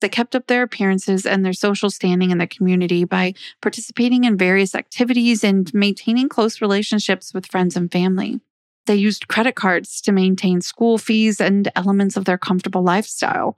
They 0.00 0.08
kept 0.08 0.34
up 0.34 0.46
their 0.46 0.62
appearances 0.62 1.26
and 1.26 1.44
their 1.44 1.52
social 1.52 1.90
standing 1.90 2.30
in 2.30 2.38
the 2.38 2.46
community 2.46 3.04
by 3.04 3.34
participating 3.60 4.24
in 4.24 4.36
various 4.36 4.74
activities 4.74 5.44
and 5.44 5.72
maintaining 5.74 6.28
close 6.28 6.60
relationships 6.60 7.34
with 7.34 7.46
friends 7.46 7.76
and 7.76 7.90
family. 7.90 8.40
They 8.86 8.96
used 8.96 9.28
credit 9.28 9.54
cards 9.54 10.00
to 10.02 10.12
maintain 10.12 10.62
school 10.62 10.98
fees 10.98 11.40
and 11.40 11.70
elements 11.76 12.16
of 12.16 12.24
their 12.24 12.38
comfortable 12.38 12.82
lifestyle. 12.82 13.56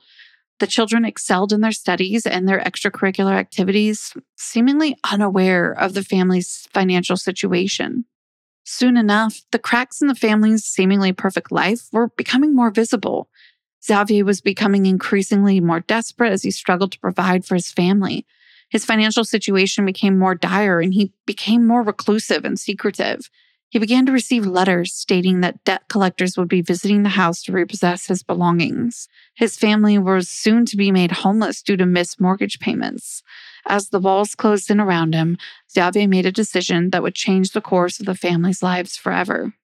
The 0.58 0.66
children 0.66 1.04
excelled 1.04 1.52
in 1.52 1.60
their 1.60 1.72
studies 1.72 2.26
and 2.26 2.48
their 2.48 2.60
extracurricular 2.60 3.34
activities, 3.34 4.14
seemingly 4.36 4.96
unaware 5.10 5.72
of 5.72 5.94
the 5.94 6.04
family's 6.04 6.68
financial 6.72 7.16
situation. 7.16 8.04
Soon 8.64 8.96
enough, 8.96 9.42
the 9.50 9.58
cracks 9.58 10.00
in 10.00 10.08
the 10.08 10.14
family's 10.14 10.64
seemingly 10.64 11.12
perfect 11.12 11.50
life 11.50 11.88
were 11.92 12.08
becoming 12.08 12.54
more 12.54 12.70
visible. 12.70 13.28
Xavier 13.84 14.24
was 14.24 14.40
becoming 14.40 14.86
increasingly 14.86 15.60
more 15.60 15.80
desperate 15.80 16.32
as 16.32 16.42
he 16.42 16.50
struggled 16.50 16.92
to 16.92 17.00
provide 17.00 17.44
for 17.44 17.54
his 17.54 17.70
family. 17.70 18.26
His 18.68 18.84
financial 18.84 19.24
situation 19.24 19.84
became 19.84 20.18
more 20.18 20.34
dire 20.34 20.80
and 20.80 20.94
he 20.94 21.12
became 21.26 21.66
more 21.66 21.82
reclusive 21.82 22.44
and 22.44 22.58
secretive. 22.58 23.28
He 23.68 23.78
began 23.78 24.04
to 24.04 24.12
receive 24.12 24.46
letters 24.46 24.92
stating 24.92 25.40
that 25.40 25.64
debt 25.64 25.84
collectors 25.88 26.36
would 26.36 26.48
be 26.48 26.60
visiting 26.60 27.02
the 27.02 27.08
house 27.08 27.42
to 27.42 27.52
repossess 27.52 28.06
his 28.06 28.22
belongings. 28.22 29.08
His 29.34 29.56
family 29.56 29.96
was 29.96 30.28
soon 30.28 30.66
to 30.66 30.76
be 30.76 30.92
made 30.92 31.10
homeless 31.10 31.62
due 31.62 31.78
to 31.78 31.86
missed 31.86 32.20
mortgage 32.20 32.60
payments. 32.60 33.22
As 33.66 33.88
the 33.88 33.98
walls 33.98 34.34
closed 34.34 34.70
in 34.70 34.78
around 34.78 35.14
him, 35.14 35.38
Xavier 35.70 36.06
made 36.06 36.26
a 36.26 36.32
decision 36.32 36.90
that 36.90 37.02
would 37.02 37.14
change 37.14 37.52
the 37.52 37.62
course 37.62 37.98
of 37.98 38.04
the 38.04 38.14
family's 38.14 38.62
lives 38.62 38.96
forever. 38.96 39.54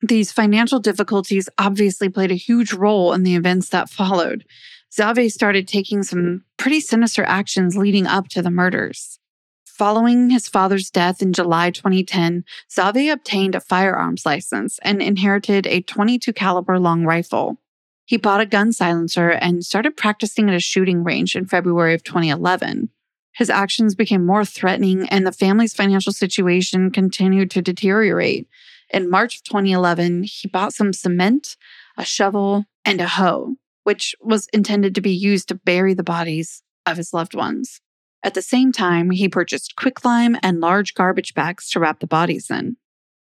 These 0.00 0.32
financial 0.32 0.78
difficulties 0.78 1.48
obviously 1.58 2.08
played 2.08 2.30
a 2.30 2.36
huge 2.36 2.72
role 2.72 3.12
in 3.12 3.24
the 3.24 3.34
events 3.34 3.68
that 3.70 3.90
followed. 3.90 4.44
Xavier 4.92 5.28
started 5.28 5.66
taking 5.66 6.02
some 6.02 6.44
pretty 6.56 6.80
sinister 6.80 7.24
actions 7.24 7.76
leading 7.76 8.06
up 8.06 8.28
to 8.28 8.42
the 8.42 8.50
murders. 8.50 9.18
Following 9.66 10.30
his 10.30 10.48
father's 10.48 10.90
death 10.90 11.22
in 11.22 11.32
July 11.32 11.70
2010, 11.70 12.44
Xavier 12.72 13.12
obtained 13.12 13.54
a 13.54 13.60
firearms 13.60 14.24
license 14.24 14.78
and 14.82 15.00
inherited 15.02 15.66
a 15.66 15.82
22 15.82 16.32
caliber 16.32 16.78
long 16.78 17.04
rifle. 17.04 17.60
He 18.04 18.16
bought 18.16 18.40
a 18.40 18.46
gun 18.46 18.72
silencer 18.72 19.30
and 19.30 19.64
started 19.64 19.96
practicing 19.96 20.48
at 20.48 20.56
a 20.56 20.60
shooting 20.60 21.04
range 21.04 21.36
in 21.36 21.46
February 21.46 21.94
of 21.94 22.02
2011. 22.02 22.88
His 23.34 23.50
actions 23.50 23.94
became 23.94 24.26
more 24.26 24.44
threatening 24.44 25.08
and 25.10 25.26
the 25.26 25.32
family's 25.32 25.74
financial 25.74 26.12
situation 26.12 26.90
continued 26.90 27.50
to 27.52 27.62
deteriorate. 27.62 28.48
In 28.90 29.10
March 29.10 29.36
of 29.36 29.44
2011, 29.44 30.24
he 30.24 30.48
bought 30.48 30.72
some 30.72 30.92
cement, 30.92 31.56
a 31.96 32.04
shovel, 32.04 32.64
and 32.84 33.00
a 33.00 33.08
hoe, 33.08 33.56
which 33.84 34.14
was 34.20 34.48
intended 34.52 34.94
to 34.94 35.00
be 35.00 35.12
used 35.12 35.48
to 35.48 35.54
bury 35.54 35.94
the 35.94 36.02
bodies 36.02 36.62
of 36.86 36.96
his 36.96 37.12
loved 37.12 37.34
ones. 37.34 37.80
At 38.22 38.34
the 38.34 38.42
same 38.42 38.72
time, 38.72 39.10
he 39.10 39.28
purchased 39.28 39.76
quicklime 39.76 40.36
and 40.42 40.60
large 40.60 40.94
garbage 40.94 41.34
bags 41.34 41.70
to 41.70 41.80
wrap 41.80 42.00
the 42.00 42.06
bodies 42.06 42.50
in. 42.50 42.76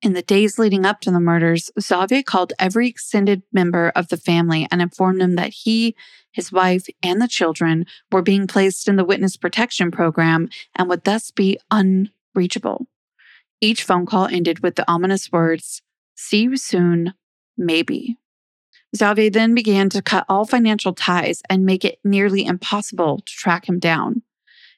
In 0.03 0.15
the 0.15 0.23
days 0.23 0.59
leading 0.59 0.87
up 0.87 1.01
to 1.03 1.11
the 1.11 1.21
murders, 1.21 1.71
Xavier 1.79 2.23
called 2.23 2.55
every 2.59 2.89
extended 2.89 3.43
member 3.53 3.93
of 3.95 4.09
the 4.09 4.17
family 4.17 4.67
and 4.71 4.81
informed 4.81 5.21
them 5.21 5.35
that 5.35 5.53
he, 5.53 5.95
his 6.33 6.51
wife, 6.51 6.87
and 7.03 7.21
the 7.21 7.29
children 7.29 7.85
were 8.11 8.23
being 8.23 8.47
placed 8.47 8.89
in 8.89 8.97
the 8.97 9.05
witness 9.05 9.37
protection 9.37 9.91
program 9.91 10.49
and 10.75 10.89
would 10.89 11.05
thus 11.05 11.31
be 11.31 11.59
unreachable. 11.71 12.87
Each 13.61 13.83
phone 13.83 14.07
call 14.07 14.27
ended 14.27 14.61
with 14.61 14.77
the 14.77 14.91
ominous 14.91 15.31
words, 15.31 15.83
See 16.15 16.43
you 16.43 16.57
soon, 16.57 17.15
maybe. 17.57 18.17
Xavier 18.97 19.31
then 19.31 19.55
began 19.55 19.89
to 19.91 20.03
cut 20.03 20.25
all 20.29 20.45
financial 20.45 20.93
ties 20.93 21.43
and 21.49 21.65
make 21.65 21.85
it 21.85 21.99
nearly 22.05 22.45
impossible 22.45 23.21
to 23.21 23.33
track 23.33 23.69
him 23.69 23.79
down. 23.79 24.23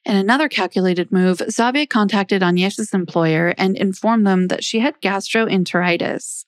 In 0.05 0.15
another 0.15 0.49
calculated 0.49 1.11
move, 1.11 1.41
Xavier 1.49 1.85
contacted 1.85 2.43
Agnes's 2.43 2.93
employer 2.93 3.55
and 3.57 3.75
informed 3.75 4.27
them 4.27 4.47
that 4.47 4.63
she 4.63 4.79
had 4.79 5.01
gastroenteritis. 5.01 6.45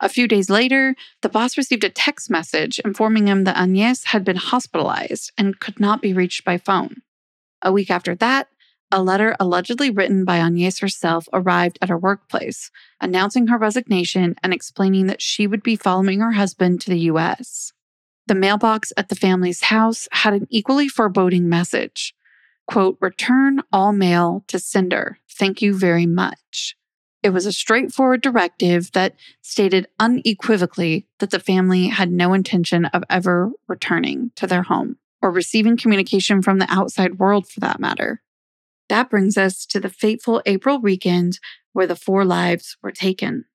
A 0.00 0.08
few 0.08 0.26
days 0.26 0.48
later, 0.48 0.94
the 1.20 1.28
boss 1.28 1.56
received 1.56 1.84
a 1.84 1.90
text 1.90 2.30
message 2.30 2.80
informing 2.84 3.26
him 3.26 3.44
that 3.44 3.56
Agnes 3.56 4.04
had 4.04 4.24
been 4.24 4.36
hospitalized 4.36 5.32
and 5.36 5.60
could 5.60 5.78
not 5.78 6.00
be 6.00 6.12
reached 6.12 6.44
by 6.44 6.58
phone. 6.58 7.02
A 7.62 7.72
week 7.72 7.90
after 7.90 8.14
that, 8.16 8.48
a 8.92 9.02
letter 9.02 9.34
allegedly 9.40 9.90
written 9.90 10.24
by 10.24 10.36
Agnes 10.36 10.78
herself 10.78 11.26
arrived 11.32 11.78
at 11.80 11.88
her 11.88 11.98
workplace, 11.98 12.70
announcing 13.00 13.46
her 13.46 13.56
resignation 13.56 14.36
and 14.42 14.52
explaining 14.52 15.06
that 15.06 15.22
she 15.22 15.46
would 15.46 15.62
be 15.62 15.74
following 15.74 16.20
her 16.20 16.32
husband 16.32 16.80
to 16.82 16.90
the 16.90 17.00
US. 17.00 17.72
The 18.26 18.34
mailbox 18.34 18.92
at 18.96 19.08
the 19.08 19.16
family's 19.16 19.62
house 19.62 20.08
had 20.12 20.34
an 20.34 20.46
equally 20.50 20.88
foreboding 20.88 21.48
message. 21.48 22.14
Quote, 22.66 22.98
return 23.00 23.62
all 23.72 23.92
mail 23.92 24.44
to 24.48 24.58
sender. 24.58 25.18
Thank 25.28 25.62
you 25.62 25.76
very 25.76 26.06
much. 26.06 26.76
It 27.22 27.30
was 27.30 27.46
a 27.46 27.52
straightforward 27.52 28.20
directive 28.20 28.92
that 28.92 29.14
stated 29.40 29.86
unequivocally 29.98 31.06
that 31.18 31.30
the 31.30 31.40
family 31.40 31.86
had 31.86 32.12
no 32.12 32.34
intention 32.34 32.84
of 32.86 33.04
ever 33.08 33.52
returning 33.68 34.32
to 34.36 34.46
their 34.46 34.62
home 34.62 34.98
or 35.22 35.30
receiving 35.30 35.76
communication 35.76 36.42
from 36.42 36.58
the 36.58 36.70
outside 36.70 37.18
world 37.18 37.48
for 37.48 37.60
that 37.60 37.80
matter. 37.80 38.20
That 38.92 39.08
brings 39.08 39.38
us 39.38 39.64
to 39.68 39.80
the 39.80 39.88
fateful 39.88 40.42
April 40.44 40.78
weekend 40.78 41.38
where 41.72 41.86
the 41.86 41.96
four 41.96 42.26
lives 42.26 42.76
were 42.82 42.92
taken. 42.92 43.46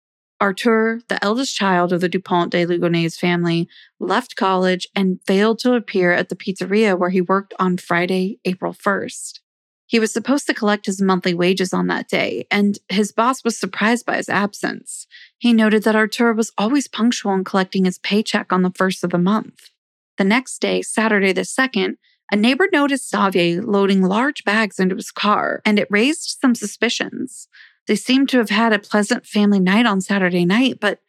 Arthur, 0.41 1.01
the 1.09 1.23
eldest 1.23 1.55
child 1.55 1.93
of 1.93 2.01
the 2.01 2.09
Dupont 2.09 2.51
de 2.51 2.65
Ligonnès 2.65 3.19
family, 3.19 3.69
left 3.99 4.35
college 4.35 4.87
and 4.95 5.19
failed 5.27 5.59
to 5.59 5.75
appear 5.75 6.11
at 6.11 6.29
the 6.29 6.35
pizzeria 6.35 6.97
where 6.97 7.11
he 7.11 7.21
worked 7.21 7.53
on 7.59 7.77
Friday, 7.77 8.39
April 8.45 8.73
1st. 8.73 9.41
He 9.85 9.99
was 9.99 10.11
supposed 10.11 10.47
to 10.47 10.55
collect 10.55 10.87
his 10.87 11.03
monthly 11.03 11.35
wages 11.35 11.71
on 11.71 11.85
that 11.85 12.09
day, 12.09 12.47
and 12.49 12.79
his 12.89 13.11
boss 13.11 13.43
was 13.43 13.59
surprised 13.59 14.07
by 14.07 14.17
his 14.17 14.29
absence. 14.29 15.05
He 15.37 15.53
noted 15.53 15.83
that 15.83 15.95
Arthur 15.95 16.33
was 16.33 16.51
always 16.57 16.87
punctual 16.87 17.35
in 17.35 17.43
collecting 17.43 17.85
his 17.85 17.99
paycheck 17.99 18.51
on 18.51 18.63
the 18.63 18.73
first 18.75 19.03
of 19.03 19.11
the 19.11 19.19
month. 19.19 19.69
The 20.17 20.23
next 20.23 20.57
day, 20.61 20.81
Saturday 20.81 21.31
the 21.31 21.41
2nd, 21.41 21.97
a 22.31 22.35
neighbor 22.35 22.67
noticed 22.71 23.09
Xavier 23.09 23.61
loading 23.61 24.01
large 24.01 24.43
bags 24.43 24.79
into 24.79 24.95
his 24.95 25.11
car, 25.11 25.61
and 25.65 25.79
it 25.79 25.87
raised 25.89 26.37
some 26.41 26.55
suspicions. 26.55 27.47
They 27.87 27.95
seemed 27.95 28.29
to 28.29 28.37
have 28.37 28.49
had 28.49 28.73
a 28.73 28.79
pleasant 28.79 29.25
family 29.25 29.59
night 29.59 29.85
on 29.85 30.01
Saturday 30.01 30.45
night, 30.45 30.79
but 30.79 30.99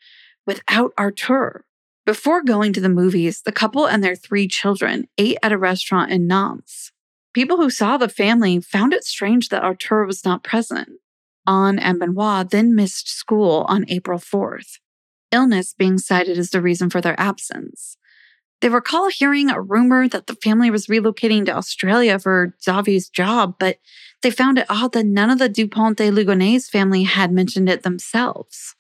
without 0.47 0.93
Arthur. 0.97 1.65
Before 2.07 2.43
going 2.43 2.73
to 2.73 2.81
the 2.81 2.89
movies, 2.89 3.43
the 3.43 3.53
couple 3.53 3.87
and 3.87 4.03
their 4.03 4.17
three 4.17 4.49
children 4.49 5.09
ate 5.19 5.39
at 5.43 5.53
a 5.53 5.59
restaurant 5.59 6.11
in 6.11 6.27
Nantes. 6.27 6.93
People 7.35 7.59
who 7.59 7.69
saw 7.69 7.97
the 7.97 8.09
family 8.09 8.61
found 8.61 8.95
it 8.95 9.05
strange 9.05 9.51
that 9.51 9.63
Arthur 9.63 10.07
was 10.07 10.25
not 10.25 10.43
present. 10.43 10.89
Anne 11.47 11.79
and 11.79 11.99
Benoit 11.99 12.51
then 12.51 12.75
missed 12.75 13.09
school 13.09 13.67
on 13.69 13.85
April 13.89 14.19
4th, 14.19 14.79
illness 15.33 15.75
being 15.75 15.99
cited 15.99 16.39
as 16.39 16.51
the 16.51 16.63
reason 16.63 16.89
for 16.89 17.01
their 17.01 17.19
absence. 17.21 17.97
They 18.61 18.69
recall 18.69 19.09
hearing 19.09 19.51
a 19.51 19.61
rumor 19.61 20.09
that 20.09 20.27
the 20.27 20.35
family 20.35 20.71
was 20.71 20.89
relocating 20.89 21.45
to 21.47 21.57
Australia 21.57 22.19
for 22.19 22.57
Xavier's 22.63 23.09
job, 23.09 23.55
but 23.59 23.79
they 24.23 24.31
found 24.33 24.59
it 24.59 24.67
odd 24.69 24.93
that 24.95 25.07
none 25.07 25.31
of 25.31 25.39
the 25.39 25.49
Dupont 25.49 25.97
de 25.97 26.11
Ligonnès 26.11 26.69
family 26.69 27.05
had 27.05 27.31
mentioned 27.31 27.69
it 27.69 27.85
themselves. 27.85 28.75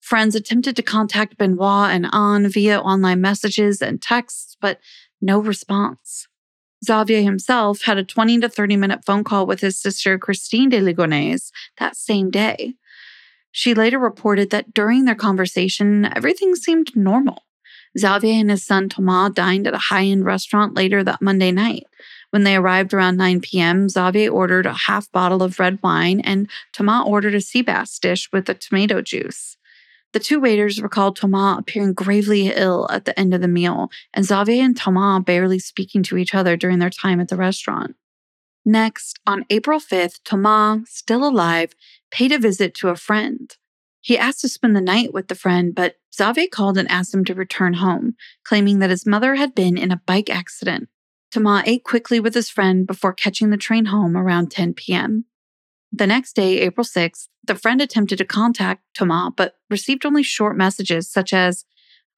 Friends 0.00 0.34
attempted 0.34 0.74
to 0.74 0.82
contact 0.82 1.38
Benoit 1.38 1.90
and 1.90 2.08
Anne 2.12 2.48
via 2.48 2.80
online 2.80 3.20
messages 3.20 3.80
and 3.80 4.02
texts, 4.02 4.56
but 4.60 4.80
no 5.20 5.38
response. 5.38 6.26
Xavier 6.84 7.22
himself 7.22 7.82
had 7.82 7.98
a 7.98 8.04
20 8.04 8.40
to 8.40 8.48
30 8.48 8.76
minute 8.76 9.04
phone 9.04 9.22
call 9.22 9.46
with 9.46 9.60
his 9.60 9.78
sister 9.78 10.18
Christine 10.18 10.70
de 10.70 10.80
Ligonnès 10.80 11.52
that 11.78 11.94
same 11.94 12.30
day. 12.30 12.74
She 13.52 13.74
later 13.74 13.98
reported 13.98 14.50
that 14.50 14.72
during 14.72 15.04
their 15.04 15.14
conversation, 15.14 16.08
everything 16.16 16.56
seemed 16.56 16.96
normal. 16.96 17.44
Xavier 17.98 18.40
and 18.40 18.50
his 18.50 18.64
son 18.64 18.88
Thomas 18.88 19.32
dined 19.32 19.66
at 19.66 19.74
a 19.74 19.78
high 19.78 20.04
end 20.04 20.24
restaurant 20.24 20.74
later 20.74 21.02
that 21.02 21.22
Monday 21.22 21.50
night. 21.50 21.84
When 22.30 22.44
they 22.44 22.56
arrived 22.56 22.94
around 22.94 23.16
9 23.16 23.40
p.m., 23.40 23.88
Xavier 23.88 24.30
ordered 24.30 24.66
a 24.66 24.72
half 24.72 25.10
bottle 25.10 25.42
of 25.42 25.58
red 25.58 25.80
wine 25.82 26.20
and 26.20 26.48
Thomas 26.72 27.04
ordered 27.06 27.34
a 27.34 27.40
sea 27.40 27.62
bass 27.62 27.98
dish 27.98 28.30
with 28.32 28.48
a 28.48 28.54
tomato 28.54 29.02
juice. 29.02 29.56
The 30.12 30.20
two 30.20 30.40
waiters 30.40 30.82
recalled 30.82 31.16
Thomas 31.16 31.60
appearing 31.60 31.94
gravely 31.94 32.52
ill 32.52 32.88
at 32.90 33.04
the 33.04 33.18
end 33.18 33.32
of 33.32 33.40
the 33.40 33.48
meal, 33.48 33.90
and 34.12 34.24
Xavier 34.24 34.64
and 34.64 34.76
Thomas 34.76 35.24
barely 35.24 35.60
speaking 35.60 36.02
to 36.04 36.16
each 36.16 36.34
other 36.34 36.56
during 36.56 36.80
their 36.80 36.90
time 36.90 37.20
at 37.20 37.28
the 37.28 37.36
restaurant. 37.36 37.94
Next, 38.64 39.20
on 39.26 39.44
April 39.50 39.78
5th, 39.78 40.20
Thomas, 40.24 40.90
still 40.90 41.26
alive, 41.26 41.74
paid 42.10 42.32
a 42.32 42.38
visit 42.38 42.74
to 42.74 42.88
a 42.88 42.96
friend. 42.96 43.56
He 44.00 44.18
asked 44.18 44.40
to 44.40 44.48
spend 44.48 44.74
the 44.74 44.80
night 44.80 45.14
with 45.14 45.28
the 45.28 45.34
friend, 45.34 45.74
but 45.74 45.96
Xavier 46.14 46.46
called 46.50 46.78
and 46.78 46.90
asked 46.90 47.14
him 47.14 47.24
to 47.26 47.34
return 47.34 47.74
home, 47.74 48.14
claiming 48.44 48.78
that 48.80 48.90
his 48.90 49.06
mother 49.06 49.36
had 49.36 49.54
been 49.54 49.78
in 49.78 49.90
a 49.90 50.02
bike 50.06 50.30
accident. 50.30 50.88
Thomas 51.30 51.62
ate 51.66 51.84
quickly 51.84 52.18
with 52.18 52.34
his 52.34 52.50
friend 52.50 52.86
before 52.86 53.12
catching 53.12 53.50
the 53.50 53.56
train 53.56 53.86
home 53.86 54.16
around 54.16 54.50
10 54.50 54.74
p.m. 54.74 55.26
The 55.92 56.06
next 56.06 56.34
day, 56.34 56.60
April 56.60 56.84
6th, 56.84 57.28
the 57.44 57.54
friend 57.54 57.80
attempted 57.80 58.18
to 58.18 58.24
contact 58.24 58.82
Thomas, 58.94 59.32
but 59.36 59.54
received 59.68 60.04
only 60.04 60.22
short 60.22 60.56
messages 60.56 61.10
such 61.10 61.32
as, 61.32 61.64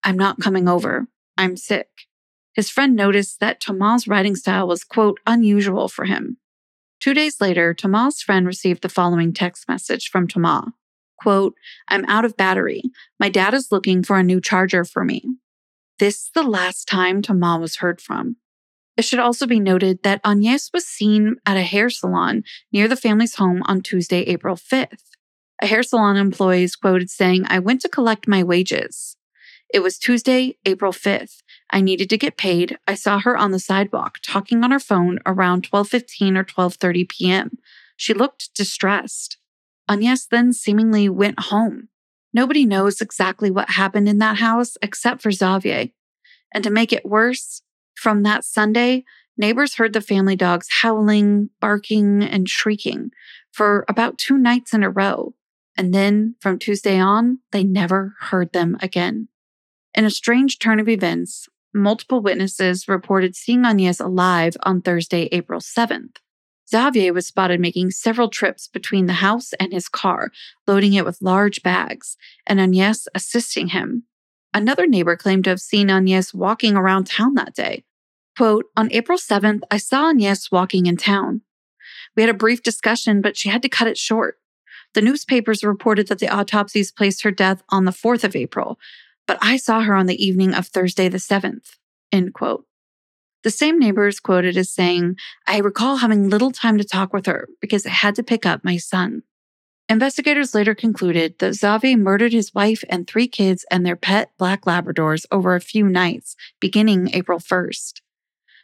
I'm 0.03 0.17
not 0.17 0.41
coming 0.41 0.69
over. 0.69 1.07
I'm 1.37 1.57
sick. 1.57 1.89
His 2.55 2.71
friend 2.71 2.95
noticed 2.95 3.41
that 3.41 3.61
Thomas' 3.61 4.09
writing 4.09 4.37
style 4.37 4.67
was, 4.67 4.85
quote, 4.85 5.21
unusual 5.27 5.89
for 5.89 6.05
him. 6.05 6.39
Two 7.01 7.15
days 7.15 7.41
later, 7.41 7.73
Thomas' 7.73 8.23
friend 8.23 8.47
received 8.47 8.83
the 8.83 8.89
following 8.89 9.33
text 9.33 9.69
message 9.69 10.09
from 10.09 10.29
Thomas. 10.29 10.73
Quote, 11.23 11.55
I'm 11.89 12.05
out 12.07 12.25
of 12.25 12.37
battery. 12.37 12.83
My 13.21 13.29
dad 13.29 13.55
is 13.55 13.71
looking 13.71 14.03
for 14.03 14.19
a 14.19 14.25
new 14.25 14.41
charger 14.41 14.85
for 14.85 15.05
me. 15.05 15.23
This 16.01 16.17
is 16.17 16.31
the 16.35 16.43
last 16.43 16.89
time 16.89 17.23
Thomas 17.23 17.61
was 17.61 17.77
heard 17.77 18.01
from. 18.01 18.37
It 18.97 19.05
should 19.05 19.21
also 19.21 19.47
be 19.47 19.61
noted 19.61 20.03
that 20.03 20.21
Agnes 20.25 20.71
was 20.75 20.85
seen 20.85 21.37
at 21.47 21.57
a 21.57 21.63
hair 21.63 21.91
salon 21.91 22.43
near 22.73 22.89
the 22.89 22.97
family's 22.97 23.37
home 23.37 23.63
on 23.67 23.83
Tuesday, 23.83 24.23
April 24.23 24.57
5th. 24.57 25.13
A 25.63 25.67
hair 25.67 25.85
salon 25.85 26.17
employee 26.17 26.65
is 26.65 26.75
quoted 26.75 27.09
saying, 27.09 27.45
I 27.47 27.61
went 27.61 27.81
to 27.83 27.89
collect 27.89 28.27
my 28.27 28.43
wages. 28.43 29.17
It 29.73 29.81
was 29.81 29.99
Tuesday, 29.99 30.57
April 30.67 30.93
5th. 30.93 31.37
I 31.71 31.81
needed 31.81 32.11
to 32.11 32.19
get 32.19 32.37
paid. 32.37 32.79
I 32.89 32.95
saw 32.95 33.21
her 33.21 33.37
on 33.37 33.53
the 33.53 33.61
sidewalk 33.61 34.19
talking 34.27 34.65
on 34.65 34.73
her 34.73 34.81
phone 34.81 35.21
around 35.25 35.71
12:15 35.71 36.37
or 36.37 36.45
12:30 36.45 37.09
p.m. 37.09 37.59
She 37.97 38.13
looked 38.13 38.55
distressed. 38.55 39.39
Agnes 39.89 40.27
then 40.27 40.53
seemingly 40.53 41.09
went 41.09 41.39
home. 41.39 41.89
Nobody 42.33 42.65
knows 42.65 43.01
exactly 43.01 43.51
what 43.51 43.71
happened 43.71 44.09
in 44.09 44.19
that 44.19 44.39
house 44.39 44.77
except 44.81 45.23
for 45.23 45.31
Xavier. 45.31 45.89
And 46.55 46.65
to 46.65 46.71
make 46.71 46.93
it 46.93 47.05
worse, 47.05 47.63
from 47.95 48.23
that 48.23 48.45
Sunday, 48.45 49.05
neighbors 49.37 49.75
heard 49.75 49.93
the 49.93 50.01
family 50.01 50.37
dogs 50.37 50.69
howling, 50.71 51.51
barking, 51.61 52.23
and 52.23 52.49
shrieking 52.49 53.11
for 53.53 53.85
about 53.89 54.19
two 54.19 54.39
nights 54.39 54.73
in 54.73 54.83
a 54.83 54.91
row. 54.91 55.35
And 55.77 55.95
then 55.95 56.37
from 56.41 56.59
Tuesday 56.59 56.99
on, 56.99 57.39
they 57.51 57.65
never 57.65 58.15
heard 58.21 58.53
them 58.53 58.77
again. 58.81 59.29
In 59.95 60.05
a 60.05 60.11
strange 60.11 60.59
turn 60.59 60.81
of 60.81 60.89
events, 60.89 61.49
multiple 61.75 62.21
witnesses 62.21 62.89
reported 62.89 63.37
seeing 63.37 63.65
Agnes 63.65 64.01
alive 64.01 64.57
on 64.63 64.83
Thursday, 64.83 65.29
April 65.33 65.61
7th. 65.61 66.17
Xavier 66.73 67.13
was 67.13 67.27
spotted 67.27 67.61
making 67.61 67.91
several 67.91 68.31
trips 68.31 68.67
between 68.67 69.05
the 69.05 69.21
house 69.25 69.53
and 69.61 69.73
his 69.73 69.91
car, 69.91 70.31
loading 70.67 70.95
it 70.95 71.05
with 71.05 71.21
large 71.21 71.63
bags, 71.63 72.17
and 72.47 72.59
Agnes 72.59 73.07
assisting 73.15 73.69
him. 73.69 74.05
Another 74.55 74.87
neighbor 74.87 75.15
claimed 75.15 75.45
to 75.45 75.51
have 75.51 75.61
seen 75.61 75.91
Agnes 75.91 76.33
walking 76.33 76.75
around 76.75 77.07
town 77.07 77.35
that 77.35 77.55
day. 77.55 77.85
Quote, 78.39 78.65
On 78.75 78.91
April 78.91 79.19
7th, 79.19 79.61
I 79.71 79.77
saw 79.77 80.09
Agnes 80.09 80.51
walking 80.51 80.87
in 80.87 80.97
town. 80.97 81.43
We 82.17 82.23
had 82.23 82.31
a 82.31 82.35
brief 82.35 82.63
discussion, 82.63 83.21
but 83.21 83.37
she 83.37 83.51
had 83.51 83.61
to 83.63 83.69
cut 83.69 83.89
it 83.89 83.99
short. 83.99 84.39
The 84.95 85.03
newspapers 85.03 85.63
reported 85.63 86.09
that 86.09 86.21
the 86.21 86.35
autopsies 86.35 86.91
placed 86.91 87.23
her 87.23 87.31
death 87.31 87.63
on 87.69 87.85
the 87.85 87.93
4th 87.93 88.25
of 88.25 88.35
April, 88.35 88.79
but 89.27 89.39
I 89.43 89.59
saw 89.59 89.83
her 89.83 89.95
on 89.95 90.07
the 90.07 90.23
evening 90.23 90.55
of 90.55 90.67
Thursday 90.67 91.09
the 91.09 91.19
7th. 91.19 91.77
End 92.11 92.33
quote. 92.33 92.65
The 93.45 93.51
same 93.51 93.79
neighbor 93.79 94.07
is 94.07 94.21
quoted 94.21 94.57
as 94.57 94.71
saying, 94.71 95.17
I 95.47 95.59
recall 95.59 95.97
having 95.97 96.29
little 96.29 96.53
time 96.53 96.79
to 96.79 96.85
talk 96.85 97.13
with 97.13 97.27
her 97.27 97.49
because 97.61 97.85
I 97.87 97.91
had 97.91 98.15
to 98.17 98.23
pick 98.23 98.47
up 98.47 98.65
my 98.65 98.77
son. 98.77 99.23
Investigators 99.89 100.55
later 100.55 100.75
concluded 100.75 101.39
that 101.39 101.55
Xavier 101.55 101.97
murdered 101.97 102.33
his 102.33 102.55
wife 102.55 102.85
and 102.89 103.07
three 103.07 103.27
kids 103.27 103.65
and 103.71 103.85
their 103.85 103.97
pet 103.97 104.31
black 104.39 104.63
Labradors 104.63 105.27
over 105.31 105.55
a 105.55 105.61
few 105.61 105.85
nights, 105.89 106.37
beginning 106.61 107.11
April 107.13 107.39
1st. 107.39 108.01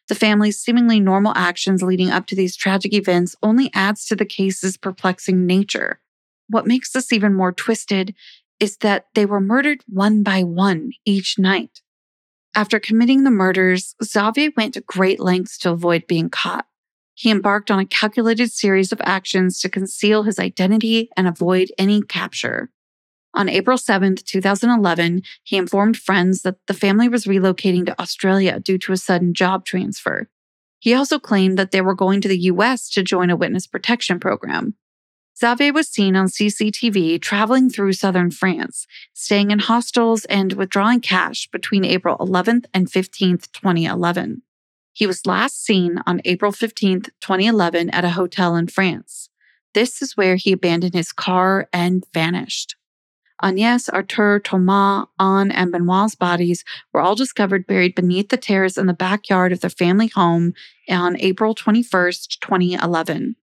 The 0.08 0.14
family's 0.14 0.58
seemingly 0.58 1.00
normal 1.00 1.32
actions 1.37 1.82
leading 1.82 2.11
up 2.11 2.26
to 2.28 2.37
these 2.37 2.56
tragic 2.56 2.94
events 2.94 3.37
only 3.42 3.70
adds 3.75 4.06
to 4.06 4.16
the 4.16 4.25
case's 4.25 4.78
perplexing 4.78 5.44
nature. 5.44 6.00
What 6.49 6.66
makes 6.66 6.92
this 6.92 7.12
even 7.12 7.35
more 7.35 7.52
twisted 7.52 8.14
is 8.58 8.78
that 8.78 9.06
they 9.14 9.26
were 9.26 9.40
murdered 9.40 9.82
one 9.87 10.23
by 10.23 10.44
one 10.44 10.92
each 11.04 11.38
night. 11.38 11.82
After 12.59 12.81
committing 12.81 13.23
the 13.23 13.31
murders, 13.31 13.95
Xavier 14.03 14.50
went 14.57 14.75
to 14.75 14.81
great 14.81 15.21
lengths 15.21 15.59
to 15.59 15.71
avoid 15.71 16.09
being 16.09 16.29
caught. 16.29 16.67
He 17.15 17.31
embarked 17.31 17.71
on 17.71 17.79
a 17.79 17.87
calculated 17.87 18.50
series 18.50 18.91
of 18.91 19.00
actions 19.05 19.61
to 19.61 19.69
conceal 19.69 20.25
his 20.25 20.41
identity 20.41 21.09
and 21.17 21.29
avoid 21.29 21.71
any 21.79 22.03
capture. 22.03 22.73
On 23.33 23.49
April 23.49 23.79
7, 23.79 24.17
2011, 24.17 25.23
he 25.45 25.57
informed 25.57 25.99
friends 25.99 26.43
that 26.43 26.57
the 26.67 26.75
family 26.75 27.09
was 27.09 27.27
relocating 27.27 27.87
to 27.87 28.00
Australia 28.03 28.59
due 28.59 28.79
to 28.79 28.93
a 28.93 28.97
sudden 28.97 29.35
job 29.35 29.65
transfer. 29.65 30.29
He 30.81 30.95
also 30.95 31.21
claimed 31.21 31.59
that 31.59 31.71
they 31.71 31.80
were 31.80 31.95
going 31.95 32.21
to 32.23 32.28
the 32.28 32.41
US 32.41 32.91
to 32.91 33.04
join 33.04 33.30
a 33.30 33.37
witness 33.37 33.69
protection 33.69 34.19
program. 34.19 34.75
Xavier 35.39 35.73
was 35.73 35.87
seen 35.87 36.17
on 36.17 36.27
CCTV 36.27 37.23
traveling 37.23 37.71
through 37.71 37.93
southern 37.93 38.33
France, 38.33 38.89
staying 39.15 39.53
in 39.53 39.61
hostels 39.61 40.25
and 40.25 40.55
withdrawing 40.55 41.01
cash 41.01 41.49
between 41.53 41.85
April 41.85 42.17
11th 42.19 42.65
and 42.75 42.91
15th, 42.91 43.53
2011. 43.53 44.43
He 44.93 45.07
was 45.07 45.27
last 45.27 45.65
seen 45.65 46.03
on 46.07 46.21
April 46.25 46.51
15th, 46.51 47.11
2011 47.21 47.89
at 47.91 48.05
a 48.05 48.11
hotel 48.11 48.57
in 48.57 48.67
France. 48.67 49.31
This 49.75 50.03
is 50.03 50.17
where 50.17 50.35
he 50.35 50.51
abandoned 50.51 50.95
his 50.95 51.13
car 51.13 51.69
and 51.73 52.05
vanished. 52.13 52.75
Agnes, 53.41 53.89
Arthur, 53.89 54.41
Thomas, 54.41 55.07
Anne, 55.21 55.53
and 55.53 55.71
Benoit's 55.71 56.17
bodies 56.17 56.65
were 56.93 57.01
all 57.01 57.15
discovered 57.15 57.65
buried 57.65 57.95
beneath 57.95 58.31
the 58.31 58.37
terrace 58.37 58.77
in 58.77 58.87
the 58.87 58.93
backyard 58.93 59.53
of 59.53 59.61
their 59.61 59.71
family 59.71 60.09
home 60.09 60.55
on 60.89 61.17
April 61.21 61.55
21st, 61.55 62.41
2011. 62.41 63.37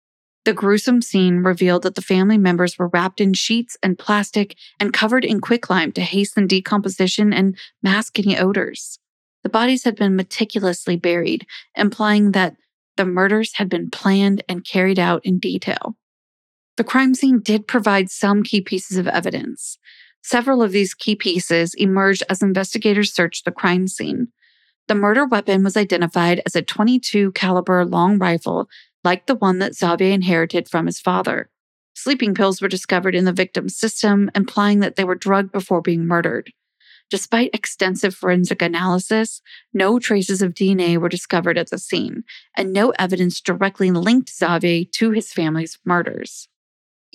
The 0.46 0.54
gruesome 0.54 1.02
scene 1.02 1.38
revealed 1.38 1.84
that 1.84 1.96
the 1.96 2.02
family 2.02 2.38
members 2.38 2.78
were 2.78 2.90
wrapped 2.90 3.22
in 3.22 3.34
sheets 3.34 3.78
and 3.82 3.98
plastic 3.98 4.58
and 4.80 4.92
covered 4.92 5.24
in 5.24 5.40
quicklime 5.40 5.94
to 5.94 6.02
hasten 6.02 6.48
decomposition 6.48 7.32
and 7.32 7.58
mask 7.82 8.20
any 8.20 8.38
odors. 8.38 9.00
The 9.44 9.50
bodies 9.50 9.86
had 9.86 9.96
been 9.96 10.16
meticulously 10.16 10.98
buried, 10.98 11.46
implying 11.76 12.32
that 12.32 12.56
the 12.98 13.06
murders 13.06 13.54
had 13.56 13.70
been 13.70 13.90
planned 13.90 14.44
and 14.50 14.66
carried 14.66 15.00
out 15.00 15.22
in 15.26 15.40
detail. 15.40 15.96
The 16.76 16.84
crime 16.84 17.14
scene 17.14 17.40
did 17.40 17.68
provide 17.68 18.10
some 18.10 18.44
key 18.44 18.62
pieces 18.62 18.98
of 18.98 19.08
evidence. 19.08 19.78
Several 20.24 20.62
of 20.62 20.72
these 20.72 20.94
key 20.94 21.16
pieces 21.16 21.74
emerged 21.76 22.24
as 22.30 22.42
investigators 22.42 23.14
searched 23.14 23.46
the 23.46 23.52
crime 23.52 23.88
scene. 23.88 24.30
The 24.88 24.96
murder 24.96 25.26
weapon 25.26 25.64
was 25.64 25.78
identified 25.78 26.42
as 26.46 26.56
a 26.56 26.62
22 26.62 27.32
caliber 27.34 27.86
long 27.86 28.18
rifle 28.18 28.68
like 29.04 29.26
the 29.26 29.36
one 29.36 29.60
that 29.60 29.76
Xavier 29.76 30.12
inherited 30.12 30.70
from 30.70 30.86
his 30.86 31.00
father. 31.00 31.50
Sleeping 31.96 32.34
pills 32.34 32.62
were 32.62 32.68
discovered 32.68 33.16
in 33.16 33.26
the 33.26 33.32
victim's 33.32 33.78
system, 33.78 34.32
implying 34.36 34.80
that 34.80 34.96
they 34.96 35.04
were 35.04 35.16
drugged 35.16 35.52
before 35.52 35.82
being 35.82 36.08
murdered. 36.08 36.52
Despite 37.10 37.54
extensive 37.54 38.16
forensic 38.16 38.62
analysis, 38.62 39.42
no 39.74 40.00
traces 40.00 40.42
of 40.42 40.54
DNA 40.54 40.98
were 40.98 41.10
discovered 41.10 41.58
at 41.58 41.70
the 41.70 41.78
scene, 41.78 42.24
and 42.58 42.74
no 42.74 42.92
evidence 42.98 43.39
directly 43.39 43.92
linked 43.92 44.32
Xavier 44.34 44.86
to 44.94 45.12
his 45.12 45.32
family's 45.32 45.78
murders. 45.86 46.48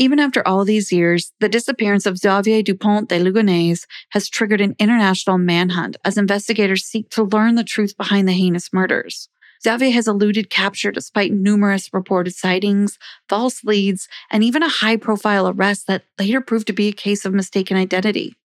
Even 0.01 0.21
after 0.21 0.47
all 0.47 0.65
these 0.65 0.93
years, 0.93 1.33
the 1.41 1.49
disappearance 1.49 2.07
of 2.07 2.19
Xavier 2.19 2.63
Dupont 2.63 3.09
de 3.09 3.19
Ligonnès 3.19 3.87
has 4.11 4.29
triggered 4.29 4.61
an 4.61 4.77
international 4.79 5.39
manhunt 5.39 5.97
as 6.05 6.17
investigators 6.17 6.85
seek 6.85 7.11
to 7.11 7.25
learn 7.25 7.57
the 7.57 7.65
truth 7.65 7.97
behind 7.97 8.29
the 8.29 8.33
heinous 8.33 8.73
murders. 8.73 9.29
Xavier 9.63 9.91
has 9.91 10.07
eluded 10.07 10.51
capture 10.51 10.93
despite 10.93 11.33
numerous 11.33 11.93
reported 11.93 12.35
sightings, 12.35 12.99
false 13.29 13.65
leads, 13.65 14.09
and 14.31 14.45
even 14.45 14.63
a 14.63 14.69
high 14.69 14.97
profile 14.97 15.49
arrest 15.49 15.87
that 15.87 16.05
later 16.19 16.41
proved 16.41 16.67
to 16.69 16.73
be 16.73 16.89
a 16.89 16.93
case 16.93 17.25
of 17.25 17.35
mistaken 17.35 17.77
identity. 17.77 18.37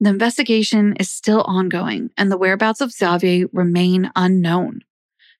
The 0.00 0.10
investigation 0.10 0.94
is 0.98 1.10
still 1.10 1.42
ongoing, 1.42 2.10
and 2.16 2.30
the 2.30 2.38
whereabouts 2.38 2.80
of 2.80 2.92
Xavier 2.92 3.46
remain 3.52 4.10
unknown. 4.16 4.80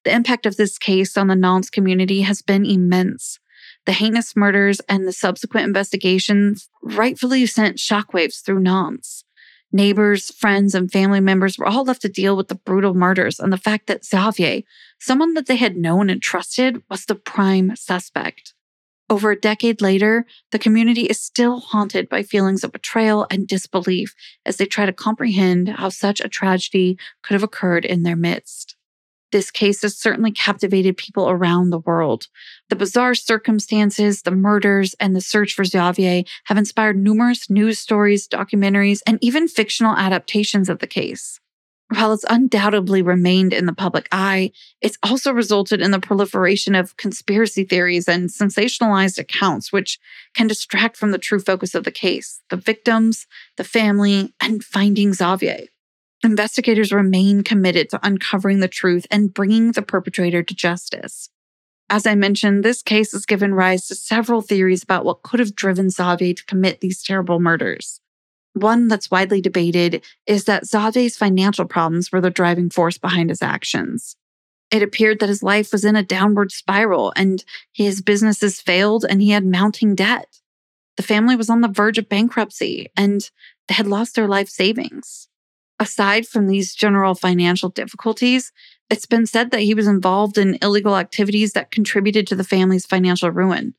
The 0.05 0.15
impact 0.15 0.47
of 0.47 0.57
this 0.57 0.79
case 0.79 1.17
on 1.17 1.29
the 1.29 1.37
Nantes 1.37 1.71
community 1.71 2.23
has 2.23 2.43
been 2.43 2.65
immense. 2.65 3.39
The 3.87 3.93
heinous 3.93 4.37
murders 4.37 4.81
and 4.89 5.07
the 5.07 5.13
subsequent 5.13 5.67
investigations 5.67 6.69
rightfully 6.83 7.47
sent 7.47 7.79
shockwaves 7.79 8.45
through 8.45 8.61
Nantes. 8.61 9.25
Neighbors, 9.73 10.31
friends, 10.35 10.75
and 10.75 10.93
family 10.93 11.21
members 11.21 11.57
were 11.57 11.67
all 11.67 11.85
left 11.85 12.03
to 12.03 12.09
deal 12.09 12.37
with 12.37 12.49
the 12.49 12.55
brutal 12.55 12.93
murders 12.93 13.41
and 13.41 13.53
the 13.53 13.57
fact 13.57 13.87
that 13.87 14.05
Xavier, 14.05 14.63
someone 15.01 15.33
that 15.35 15.47
they 15.47 15.57
had 15.57 15.77
known 15.77 16.11
and 16.11 16.21
trusted, 16.21 16.83
was 16.91 17.07
the 17.07 17.15
prime 17.15 17.75
suspect. 17.75 18.53
Over 19.09 19.31
a 19.31 19.41
decade 19.41 19.83
later, 19.83 20.27
the 20.53 20.59
community 20.59 21.03
is 21.03 21.21
still 21.21 21.61
haunted 21.61 22.09
by 22.09 22.23
feelings 22.23 22.65
of 22.65 22.73
betrayal 22.73 23.27
and 23.31 23.47
disbelief 23.47 24.15
as 24.47 24.57
they 24.57 24.67
try 24.67 24.87
to 24.87 24.93
comprehend 24.93 25.69
how 25.69 25.89
such 25.89 26.21
a 26.21 26.29
tragedy 26.29 26.99
could 27.23 27.35
have 27.35 27.43
occurred 27.43 27.85
in 27.85 28.03
their 28.03 28.17
midst. 28.17 28.77
This 29.33 29.51
case 29.51 29.83
has 29.83 29.97
certainly 29.97 30.31
captivated 30.31 30.97
people 30.99 31.29
around 31.29 31.71
the 31.71 31.79
world. 31.79 32.29
The 32.73 32.77
bizarre 32.77 33.15
circumstances, 33.15 34.23
the 34.23 34.31
murders, 34.31 34.95
and 34.99 35.15
the 35.15 35.21
search 35.21 35.53
for 35.53 35.63
Xavier 35.63 36.23
have 36.45 36.57
inspired 36.57 36.97
numerous 36.97 37.51
news 37.51 37.79
stories, 37.79 38.27
documentaries, 38.27 39.03
and 39.07 39.19
even 39.21 39.47
fictional 39.47 39.95
adaptations 39.95 40.71
of 40.71 40.79
the 40.79 40.87
case. 40.87 41.39
While 41.91 42.15
it's 42.15 42.25
undoubtedly 42.31 43.03
remained 43.03 43.53
in 43.53 43.67
the 43.67 43.75
public 43.75 44.09
eye, 44.11 44.53
it's 44.81 44.97
also 45.03 45.35
resulted 45.35 45.83
in 45.83 45.91
the 45.91 46.01
proliferation 46.01 46.75
of 46.75 46.97
conspiracy 46.97 47.65
theories 47.65 48.09
and 48.09 48.31
sensationalized 48.31 49.19
accounts, 49.19 49.71
which 49.71 50.01
can 50.35 50.47
distract 50.47 50.97
from 50.97 51.11
the 51.11 51.19
true 51.19 51.41
focus 51.41 51.75
of 51.75 51.85
the 51.85 51.91
case 51.91 52.41
the 52.49 52.57
victims, 52.57 53.27
the 53.59 53.65
family, 53.65 54.33
and 54.41 54.65
finding 54.65 55.13
Xavier. 55.13 55.67
investigators 56.25 56.91
remain 56.91 57.43
committed 57.43 57.91
to 57.91 58.01
uncovering 58.03 58.61
the 58.61 58.67
truth 58.67 59.07
and 59.11 59.35
bringing 59.35 59.73
the 59.73 59.83
perpetrator 59.83 60.43
to 60.43 60.55
justice. 60.55 61.29
As 61.93 62.07
I 62.07 62.15
mentioned, 62.15 62.65
this 62.65 62.81
case 62.81 63.13
has 63.13 63.27
given 63.27 63.53
rise 63.53 63.87
to 63.89 63.95
several 63.95 64.41
theories 64.41 64.83
about 64.83 65.05
what 65.05 65.23
could 65.23 65.41
have 65.41 65.55
driven 65.55 65.91
Xavier 65.91 66.33
to 66.33 66.45
commit 66.47 66.81
these 66.81 67.03
terrible 67.03 67.39
murders. 67.39 68.01
One 68.55 68.89
that's 68.89 69.11
widely 69.11 69.43
debated 69.43 70.03
is 70.27 70.45
that 70.45 70.65
Xavier's 70.65 71.19
financial 71.19 71.67
problems 71.67 72.11
were 72.11 72.23
the 72.23 72.31
driving 72.31 72.71
force 72.71 72.97
behind 72.97 73.29
his 73.29 73.43
actions. 73.43 74.17
It 74.71 74.83
appeared 74.83 75.21
that 75.21 75.29
his 75.29 75.43
life 75.43 75.71
was 75.71 75.85
in 75.85 75.95
a 75.95 76.03
downward 76.03 76.51
spiral 76.51 77.13
and 77.15 77.45
his 77.75 78.01
businesses 78.01 78.59
failed 78.59 79.05
and 79.07 79.21
he 79.21 79.29
had 79.29 79.45
mounting 79.45 79.95
debt. 79.95 80.39
The 80.97 81.03
family 81.03 81.37
was 81.37 81.51
on 81.51 81.61
the 81.61 81.69
verge 81.69 81.99
of 81.99 82.09
bankruptcy 82.09 82.91
and 82.97 83.31
they 83.69 83.75
had 83.75 83.87
lost 83.87 84.15
their 84.15 84.29
life 84.29 84.49
savings. 84.49 85.29
Aside 85.79 86.27
from 86.27 86.47
these 86.47 86.75
general 86.75 87.15
financial 87.15 87.69
difficulties, 87.69 88.51
it's 88.93 89.07
been 89.07 89.25
said 89.25 89.51
that 89.51 89.63
he 89.63 89.73
was 89.73 89.87
involved 89.87 90.37
in 90.37 90.59
illegal 90.61 90.99
activities 90.99 91.55
that 91.55 91.71
contributed 91.71 92.27
to 92.27 92.37
the 92.37 92.45
family's 92.45 92.85
financial 92.85 93.31
ruin. 93.31 93.75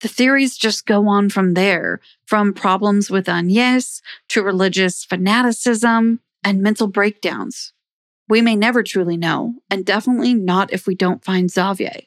The 0.00 0.08
theories 0.08 0.56
just 0.56 0.86
go 0.86 1.06
on 1.06 1.28
from 1.28 1.52
there, 1.52 2.00
from 2.24 2.54
problems 2.54 3.10
with 3.10 3.28
Agnes 3.28 4.00
to 4.28 4.42
religious 4.42 5.04
fanaticism 5.04 6.20
and 6.42 6.62
mental 6.62 6.86
breakdowns. 6.86 7.74
We 8.26 8.40
may 8.40 8.56
never 8.56 8.82
truly 8.82 9.18
know, 9.18 9.56
and 9.70 9.84
definitely 9.84 10.32
not 10.32 10.72
if 10.72 10.86
we 10.86 10.94
don't 10.94 11.22
find 11.22 11.50
Xavier. 11.50 12.00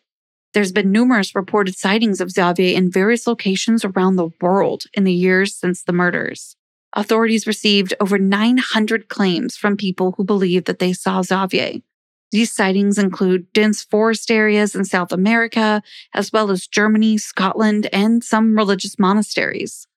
There's 0.56 0.72
been 0.72 0.92
numerous 0.92 1.36
reported 1.36 1.78
sightings 1.78 2.20
of 2.20 2.32
Xavier 2.32 2.76
in 2.76 2.92
various 2.92 3.28
locations 3.28 3.86
around 3.86 4.16
the 4.16 4.30
world 4.42 4.86
in 4.96 5.04
the 5.04 5.14
years 5.14 5.54
since 5.54 5.84
the 5.84 5.94
murders. 5.94 6.56
Authorities 6.94 7.46
received 7.46 7.94
over 8.00 8.18
900 8.18 9.10
claims 9.10 9.56
from 9.56 9.78
people 9.78 10.16
who 10.18 10.24
believed 10.24 10.66
that 10.66 10.80
they 10.80 10.94
saw 10.94 11.22
Xavier. 11.22 11.82
These 12.32 12.52
sightings 12.52 12.98
include 12.98 13.52
dense 13.54 13.84
forest 13.84 14.30
areas 14.30 14.76
in 14.76 14.84
South 14.84 15.12
America, 15.12 15.82
as 16.14 16.32
well 16.34 16.52
as 16.52 16.68
Germany, 16.68 17.18
Scotland, 17.18 17.88
and 17.94 18.24
some 18.24 18.56
religious 18.56 19.00
monasteries. 19.00 19.88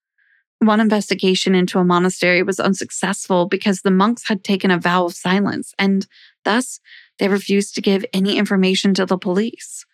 One 0.60 0.80
investigation 0.80 1.54
into 1.54 1.78
a 1.78 1.84
monastery 1.84 2.42
was 2.42 2.60
unsuccessful 2.60 3.46
because 3.46 3.80
the 3.80 3.90
monks 3.90 4.28
had 4.28 4.44
taken 4.44 4.70
a 4.70 4.78
vow 4.78 5.06
of 5.06 5.14
silence 5.14 5.74
and 5.78 6.06
thus 6.44 6.80
they 7.18 7.28
refused 7.28 7.74
to 7.74 7.80
give 7.80 8.04
any 8.12 8.36
information 8.36 8.92
to 8.94 9.06
the 9.06 9.16
police. 9.16 9.86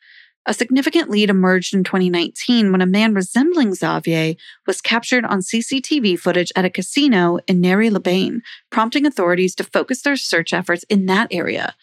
A 0.44 0.54
significant 0.54 1.10
lead 1.10 1.30
emerged 1.30 1.74
in 1.74 1.82
2019 1.82 2.70
when 2.70 2.80
a 2.80 2.86
man 2.86 3.14
resembling 3.14 3.74
Xavier 3.74 4.34
was 4.66 4.80
captured 4.80 5.24
on 5.24 5.40
CCTV 5.40 6.18
footage 6.18 6.52
at 6.54 6.64
a 6.64 6.70
casino 6.70 7.38
in 7.48 7.60
Nary-le-Bain, 7.60 8.42
prompting 8.70 9.06
authorities 9.06 9.56
to 9.56 9.64
focus 9.64 10.02
their 10.02 10.16
search 10.16 10.52
efforts 10.52 10.84
in 10.84 11.06
that 11.06 11.26
area. 11.32 11.74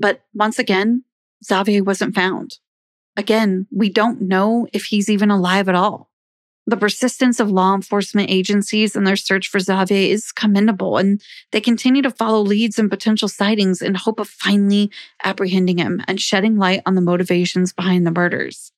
But 0.00 0.22
once 0.34 0.58
again, 0.58 1.04
Xavier 1.44 1.84
wasn't 1.84 2.14
found. 2.14 2.58
Again, 3.16 3.66
we 3.70 3.90
don't 3.90 4.22
know 4.22 4.66
if 4.72 4.86
he's 4.86 5.10
even 5.10 5.30
alive 5.30 5.68
at 5.68 5.74
all. 5.74 6.10
The 6.66 6.76
persistence 6.76 7.40
of 7.40 7.50
law 7.50 7.74
enforcement 7.74 8.30
agencies 8.30 8.94
in 8.94 9.04
their 9.04 9.16
search 9.16 9.48
for 9.48 9.58
Xavier 9.58 10.12
is 10.12 10.30
commendable, 10.32 10.98
and 10.98 11.20
they 11.52 11.60
continue 11.60 12.00
to 12.02 12.10
follow 12.10 12.40
leads 12.40 12.78
and 12.78 12.88
potential 12.88 13.28
sightings 13.28 13.82
in 13.82 13.94
hope 13.94 14.20
of 14.20 14.28
finally 14.28 14.90
apprehending 15.24 15.78
him 15.78 16.00
and 16.06 16.20
shedding 16.20 16.56
light 16.56 16.82
on 16.86 16.94
the 16.94 17.00
motivations 17.00 17.72
behind 17.72 18.06
the 18.06 18.12
murders. 18.12 18.72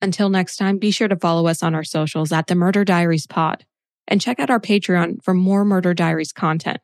Until 0.00 0.28
next 0.28 0.56
time, 0.56 0.78
be 0.78 0.90
sure 0.90 1.08
to 1.08 1.16
follow 1.16 1.46
us 1.46 1.62
on 1.62 1.74
our 1.74 1.84
socials 1.84 2.32
at 2.32 2.46
the 2.46 2.54
Murder 2.54 2.84
Diaries 2.84 3.26
Pod 3.26 3.64
and 4.08 4.20
check 4.20 4.40
out 4.40 4.50
our 4.50 4.60
Patreon 4.60 5.22
for 5.22 5.34
more 5.34 5.64
Murder 5.64 5.94
Diaries 5.94 6.32
content. 6.32 6.80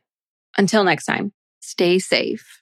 Until 0.56 0.84
next 0.84 1.06
time, 1.06 1.32
stay 1.60 1.98
safe. 1.98 2.61